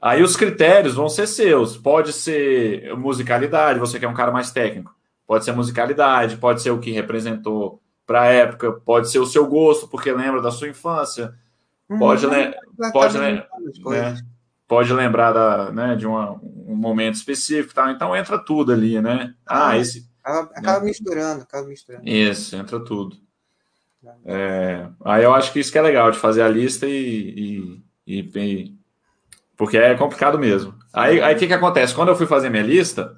[0.00, 1.78] Aí os critérios vão ser seus.
[1.78, 4.94] Pode ser musicalidade, você que é um cara mais técnico.
[5.26, 9.46] Pode ser musicalidade, pode ser o que representou para a época, pode ser o seu
[9.46, 11.34] gosto, porque lembra da sua infância,
[11.88, 11.98] uhum.
[11.98, 12.54] pode, le
[12.92, 13.42] pode, le
[13.90, 14.16] né?
[14.68, 17.90] pode lembrar da, né, de uma, um momento específico, tá?
[17.90, 19.34] então entra tudo ali, né?
[19.44, 20.08] Ah, ah esse.
[20.22, 20.86] Acaba, acaba né?
[20.86, 22.08] misturando, acaba misturando.
[22.08, 23.16] Isso, entra tudo.
[24.24, 28.20] É, aí eu acho que isso que é legal, de fazer a lista e, e,
[28.20, 28.74] e,
[29.56, 30.74] porque é complicado mesmo.
[30.92, 31.94] Aí o que, que acontece?
[31.94, 33.16] Quando eu fui fazer minha lista,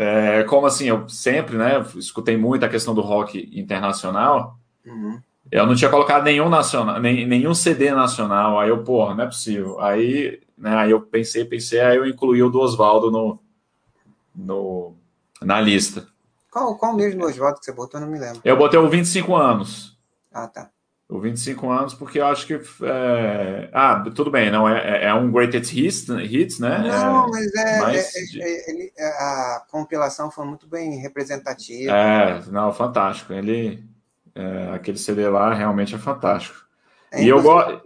[0.00, 4.58] é, como assim, eu sempre, né, escutei muito a questão do rock internacional.
[4.86, 5.20] Uhum.
[5.52, 8.58] Eu não tinha colocado nenhum nacional, nem, nenhum CD nacional.
[8.58, 9.78] Aí eu, porra, não é possível.
[9.78, 13.38] Aí, né, aí eu pensei, pensei, aí eu incluí o do Oswaldo no,
[14.34, 14.94] no,
[15.42, 16.06] na lista.
[16.50, 18.00] Qual, qual mesmo Oswaldo que você botou?
[18.00, 18.40] Eu não me lembro.
[18.42, 19.98] Eu botei o 25 anos.
[20.32, 20.70] Ah, tá
[21.10, 22.54] o 25 anos, porque eu acho que.
[22.54, 23.68] É...
[23.72, 26.78] Ah, tudo bem, não é, é, é um Greatest Hits, hits né?
[26.78, 28.14] Não, é, mas, é, mas...
[28.36, 31.92] É, ele, a compilação foi muito bem representativa.
[31.92, 33.32] É, não, fantástico.
[33.32, 33.84] Ele,
[34.72, 36.64] aquele CD lá realmente é fantástico.
[37.16, 37.82] e eu gosto.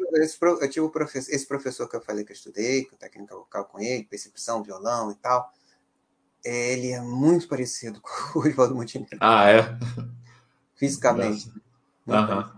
[0.60, 3.80] Eu tive professor, esse professor que eu falei que eu estudei, com técnica vocal com
[3.80, 5.50] ele, percepção, violão e tal.
[6.44, 9.16] ele é muito parecido com o Oswaldo Montenegro.
[9.18, 9.78] Ah, é?
[10.76, 11.50] Fisicamente.
[12.06, 12.53] Aham.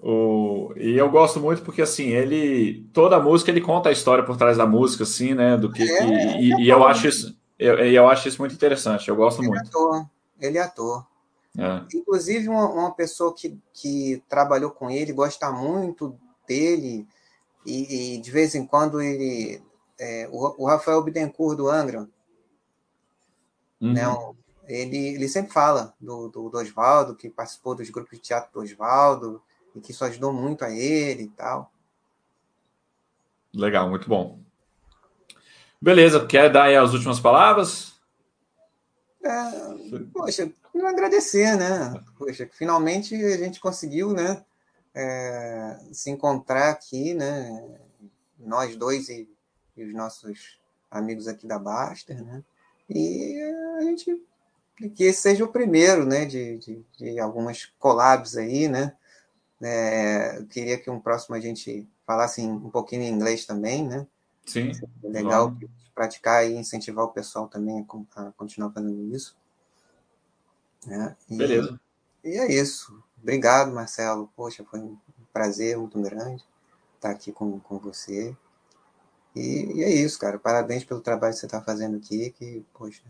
[0.00, 4.24] O, e eu gosto muito porque assim ele toda a música ele conta a história
[4.24, 6.04] por trás da música assim né do que, É, que-
[6.40, 9.48] e, é e eu acho isso eu, eu acho isso muito interessante eu gosto Ele
[9.48, 10.06] é muito ator.
[10.40, 11.04] Ele é ator.
[11.58, 11.82] É.
[11.92, 17.04] Inclusive, uma, uma pessoa que, que trabalhou com ele gosta muito dele,
[17.66, 19.60] e, e de vez em quando ele.
[19.98, 22.08] é, o, o Rafael Bittencourt do Angra,
[23.80, 23.92] Uhum.
[23.92, 24.34] né, um-
[24.68, 28.60] ele, ele sempre fala do, do, do Oswaldo, que participou dos grupos de teatro do
[28.60, 29.42] Oswaldo,
[29.78, 31.72] e que isso ajudou muito a ele e tal.
[33.54, 34.38] legal muito bom
[35.80, 37.94] beleza quer dar aí as últimas palavras
[39.22, 39.30] É,
[40.12, 40.52] poxa,
[40.86, 42.00] agradecer, né?
[42.16, 44.44] Poxa, finalmente a gente conseguiu, né?
[44.98, 47.78] é, se encontrar aqui, né?
[48.38, 49.28] Nós dois e,
[49.76, 50.58] e os nossos
[50.90, 52.42] amigos aqui da Baster, né?
[52.90, 53.40] E
[53.78, 54.20] a gente
[54.94, 56.24] que esse seja o primeiro, né?
[56.24, 58.96] De, de, de algumas collabs aí, né?
[59.62, 64.06] É, eu queria que um próximo a gente falasse um pouquinho em inglês também, né?
[64.46, 65.56] sim É legal
[65.94, 69.36] praticar e incentivar o pessoal também a con- a continuar fazendo isso.
[70.86, 71.16] né?
[71.30, 71.78] E, beleza
[72.24, 73.02] e é isso.
[73.22, 74.30] Obrigado, Marcelo.
[74.36, 74.98] Poxa, foi um
[75.32, 76.44] prazer muito grande
[76.96, 78.36] estar aqui com, com você.
[79.34, 80.38] E, e é isso, cara.
[80.38, 83.02] Parabéns pelo trabalho que você está fazendo aqui, que, poxa,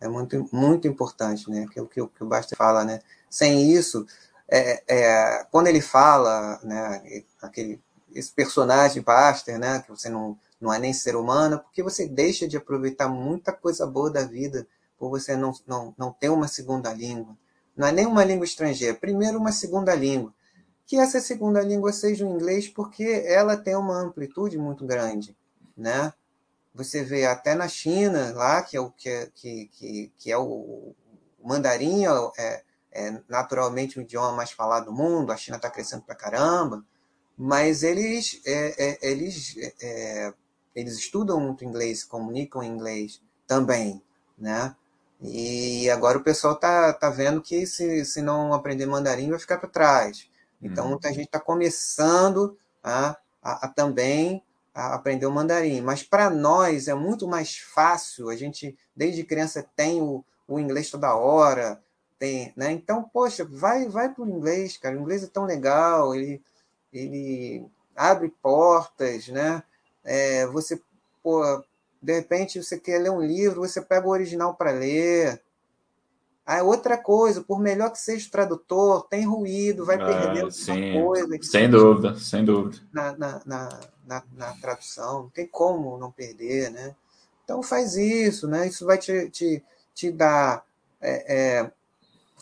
[0.00, 1.66] é muito, muito importante, né?
[1.72, 3.00] Que, o- que o Basta fala, né?
[3.28, 4.06] Sem isso,
[4.50, 7.80] é, é, quando ele fala, né, aquele,
[8.12, 12.48] esse personagem Baster, né, que você não, não é nem ser humano, porque você deixa
[12.48, 14.66] de aproveitar muita coisa boa da vida
[14.98, 17.38] por você não, não, não ter uma segunda língua.
[17.76, 20.34] Não é nem uma língua estrangeira, primeiro uma segunda língua.
[20.84, 25.36] Que essa segunda língua seja o inglês, porque ela tem uma amplitude muito grande,
[25.76, 26.12] né?
[26.74, 30.36] Você vê até na China, lá, que é o, que é, que, que, que é
[30.36, 30.42] o,
[31.38, 32.04] o mandarim,
[32.36, 32.62] é,
[32.92, 36.84] é naturalmente o idioma mais falado do mundo, a China está crescendo pra caramba,
[37.36, 40.34] mas eles, é, é, eles, é,
[40.74, 44.02] eles estudam muito inglês, se comunicam em inglês também,
[44.38, 44.74] né?
[45.20, 49.58] E agora o pessoal tá, tá vendo que se, se não aprender mandarim vai ficar
[49.58, 50.28] para trás.
[50.62, 50.90] Então Uhum.
[50.90, 54.42] muita gente está começando a, a, a também
[54.74, 55.80] a aprender o mandarim.
[55.80, 60.90] Mas para nós é muito mais fácil, a gente desde criança tem o, o inglês
[60.90, 61.82] toda hora,
[62.20, 62.72] tem, né?
[62.72, 64.96] Então, poxa, vai vai para o inglês, cara.
[64.98, 66.42] O inglês é tão legal, ele,
[66.92, 67.66] ele
[67.96, 69.64] abre portas, né?
[70.04, 70.80] É, você,
[71.22, 71.42] pô,
[72.02, 75.42] de repente você quer ler um livro, você pega o original para ler.
[76.44, 80.82] Aí outra coisa, por melhor que seja o tradutor, tem ruído, vai Ah, perder alguma
[80.90, 85.96] coisa sem se- dúvida sem dúvida na, na, na, na, na tradução, não tem como
[85.98, 86.94] não perder, né?
[87.44, 88.66] Então faz isso, né?
[88.68, 89.64] Isso vai te, te,
[89.94, 90.64] te dar
[91.00, 91.72] é, é,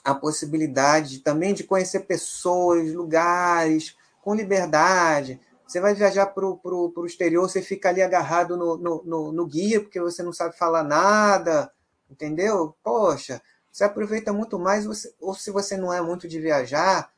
[0.04, 5.40] a possibilidade também de conhecer pessoas, lugares, com liberdade.
[5.66, 9.80] Você vai viajar para o exterior, você fica ali agarrado no, no, no, no guia,
[9.80, 11.70] porque você não sabe falar nada,
[12.10, 12.74] entendeu?
[12.82, 17.12] Poxa, você aproveita muito mais, você, ou se você não é muito de viajar,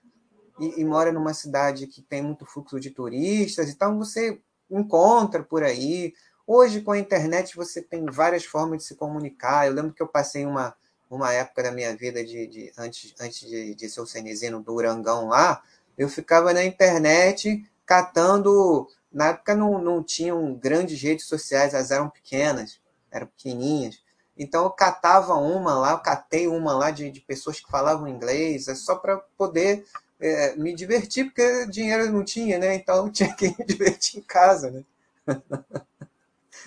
[0.58, 4.38] e, e, mora numa cidade que tem muito fluxo de turistas, então você
[4.70, 6.12] encontra por aí.
[6.46, 9.66] Hoje, com a internet, você tem várias formas de se comunicar.
[9.66, 10.74] Eu lembro que eu passei uma,
[11.10, 14.72] uma época da minha vida, de, de antes, antes de, de ser o cenezino do
[14.72, 15.60] Urangão lá,
[15.98, 18.88] eu ficava na internet catando.
[19.12, 22.80] Na época não, não tinham grandes redes sociais, elas eram pequenas,
[23.10, 24.00] eram pequenininhas.
[24.38, 28.68] Então eu catava uma lá, eu catei uma lá de, de pessoas que falavam inglês,
[28.68, 29.84] é só para poder
[30.20, 32.76] é, me divertir, porque dinheiro eu não tinha, né?
[32.76, 34.84] Então eu tinha que me divertir em casa, né?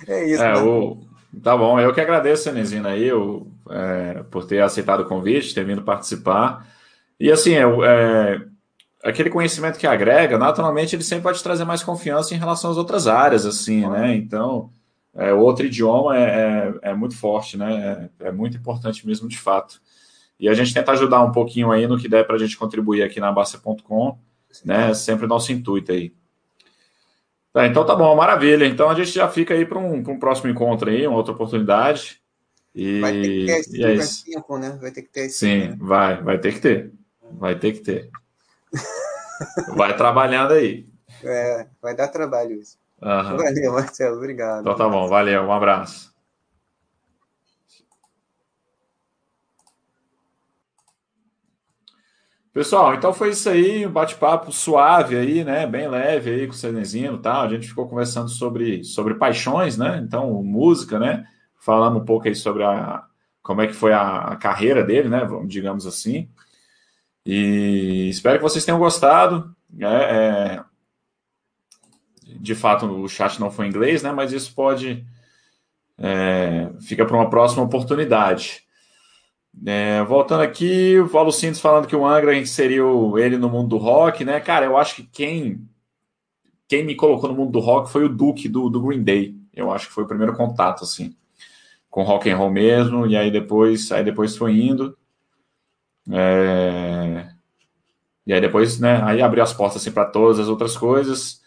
[0.05, 0.43] é isso.
[0.43, 0.61] É, né?
[0.61, 1.12] o...
[1.41, 5.65] Tá bom, eu que agradeço, Cenezina, aí, eu, é, por ter aceitado o convite, ter
[5.65, 6.67] vindo participar.
[7.19, 8.45] E assim, eu, é,
[9.03, 12.77] aquele conhecimento que agrega, naturalmente, ele sempre vai te trazer mais confiança em relação às
[12.77, 14.15] outras áreas, assim, né?
[14.15, 14.69] Então,
[15.13, 16.23] é, outro idioma é,
[16.83, 18.09] é, é, muito forte, né?
[18.19, 19.81] É, é, muito importante mesmo, de fato.
[20.39, 23.03] E a gente tenta ajudar um pouquinho aí no que der para a gente contribuir
[23.03, 24.17] aqui na Basta.com,
[24.65, 24.93] né?
[24.93, 26.13] Sempre nosso intuito aí.
[27.53, 28.65] Tá, então tá bom, maravilha.
[28.65, 32.19] Então a gente já fica aí para um, um próximo encontro aí, uma outra oportunidade.
[32.73, 34.23] E, vai ter que ter esse e é isso.
[34.23, 34.77] cinco, né?
[34.81, 35.77] Vai ter que ter esse Sim, cinco, né?
[35.79, 36.91] vai, vai ter que ter.
[37.33, 38.09] Vai ter que ter.
[39.77, 40.87] vai trabalhando aí.
[41.23, 42.79] É, vai dar trabalho isso.
[42.99, 43.37] Uhum.
[43.37, 44.17] Valeu, Marcelo.
[44.17, 44.61] Obrigado.
[44.61, 46.12] Então tá bom, valeu, um abraço.
[52.53, 55.65] Pessoal, então foi isso aí, um bate-papo suave aí, né?
[55.65, 57.41] Bem leve aí com o Cenezino e tal.
[57.41, 59.99] A gente ficou conversando sobre, sobre paixões, né?
[60.05, 61.25] Então, música, né?
[61.63, 63.05] falando um pouco aí sobre a,
[63.41, 65.21] como é que foi a, a carreira dele, né?
[65.47, 66.29] Digamos assim.
[67.25, 69.55] E espero que vocês tenham gostado.
[69.79, 70.63] É, é,
[72.37, 74.11] de fato, o chat não foi em inglês, né?
[74.11, 75.05] Mas isso pode.
[75.97, 78.65] É, fica para uma próxima oportunidade.
[79.65, 83.77] É, voltando aqui, o Paulo Sintes falando que o Angra inseriu ele no mundo do
[83.77, 84.39] rock, né?
[84.39, 85.67] Cara, eu acho que quem
[86.67, 89.35] quem me colocou no mundo do rock foi o Duke do, do Green Day.
[89.53, 91.15] Eu acho que foi o primeiro contato, assim,
[91.89, 93.05] com rock and roll mesmo.
[93.05, 94.97] E aí depois, aí depois foi indo.
[96.11, 97.29] É...
[98.25, 99.01] E aí depois, né?
[99.03, 101.41] Aí abriu as portas assim para todas as outras coisas.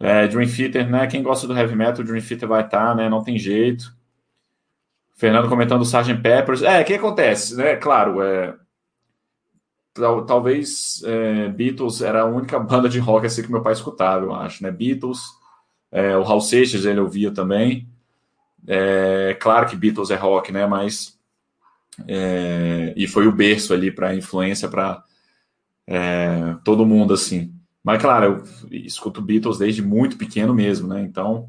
[0.00, 1.06] É, Dream Theater, né?
[1.06, 3.08] Quem gosta do heavy metal, Dream Theater vai estar, tá, né?
[3.08, 3.94] Não tem jeito.
[5.14, 6.20] Fernando comentando o Sgt.
[6.20, 6.62] Peppers.
[6.62, 7.76] É, o que acontece, né?
[7.76, 8.54] Claro, é,
[10.26, 14.34] talvez é, Beatles era a única banda de rock assim que meu pai escutava, eu
[14.34, 14.70] acho, né?
[14.70, 15.20] Beatles,
[15.90, 17.88] é, o Hal Seixas ele ouvia também.
[18.66, 20.66] É, claro que Beatles é rock, né?
[20.66, 21.18] Mas
[22.08, 25.02] é, e foi o berço ali para influência para
[25.86, 27.54] é, todo mundo assim.
[27.84, 31.02] Mas claro, eu escuto Beatles desde muito pequeno mesmo, né?
[31.02, 31.48] Então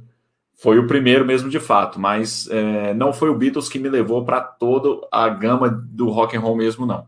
[0.57, 4.23] foi o primeiro mesmo de fato, mas é, não foi o Beatles que me levou
[4.23, 7.07] para toda a gama do rock and roll mesmo, não.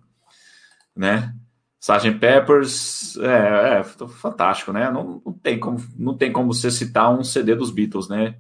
[0.96, 1.34] Né?
[1.80, 2.20] Sgt.
[2.20, 4.92] Peppers é, é, fantástico, né?
[4.92, 8.38] Não, não, tem como, não tem como você citar um CD dos Beatles, né?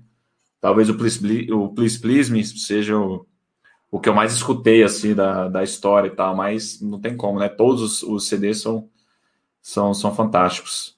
[0.59, 3.25] Talvez o Please, o Please, Please Me seja o,
[3.91, 7.39] o que eu mais escutei assim da, da história e tal, mas não tem como,
[7.39, 7.47] né?
[7.47, 8.89] Todos os, os CDs são,
[9.61, 10.96] são, são fantásticos.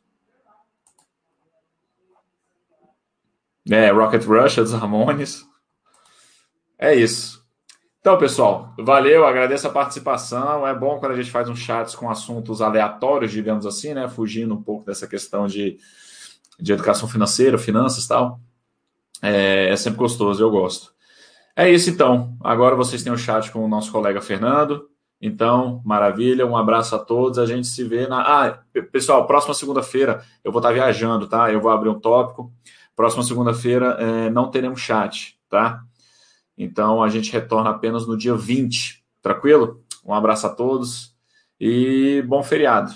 [3.69, 5.45] É, Rocket Rush, dos Ramones.
[6.77, 7.39] É isso.
[7.99, 10.65] Então, pessoal, valeu, agradeço a participação.
[10.65, 14.07] É bom quando a gente faz um chats com assuntos aleatórios, digamos assim, né?
[14.07, 15.77] Fugindo um pouco dessa questão de,
[16.57, 18.39] de educação financeira, finanças e tal.
[19.21, 20.93] É, é sempre gostoso, eu gosto.
[21.55, 22.37] É isso então.
[22.41, 24.87] Agora vocês têm o chat com o nosso colega Fernando.
[25.21, 27.37] Então, maravilha, um abraço a todos.
[27.37, 28.21] A gente se vê na.
[28.21, 28.59] Ah,
[28.93, 31.51] pessoal, próxima segunda-feira eu vou estar viajando, tá?
[31.51, 32.53] Eu vou abrir um tópico.
[32.99, 35.81] Próxima segunda-feira é, não teremos chat, tá?
[36.57, 39.81] Então a gente retorna apenas no dia 20, tranquilo?
[40.05, 41.15] Um abraço a todos
[41.57, 42.91] e bom feriado.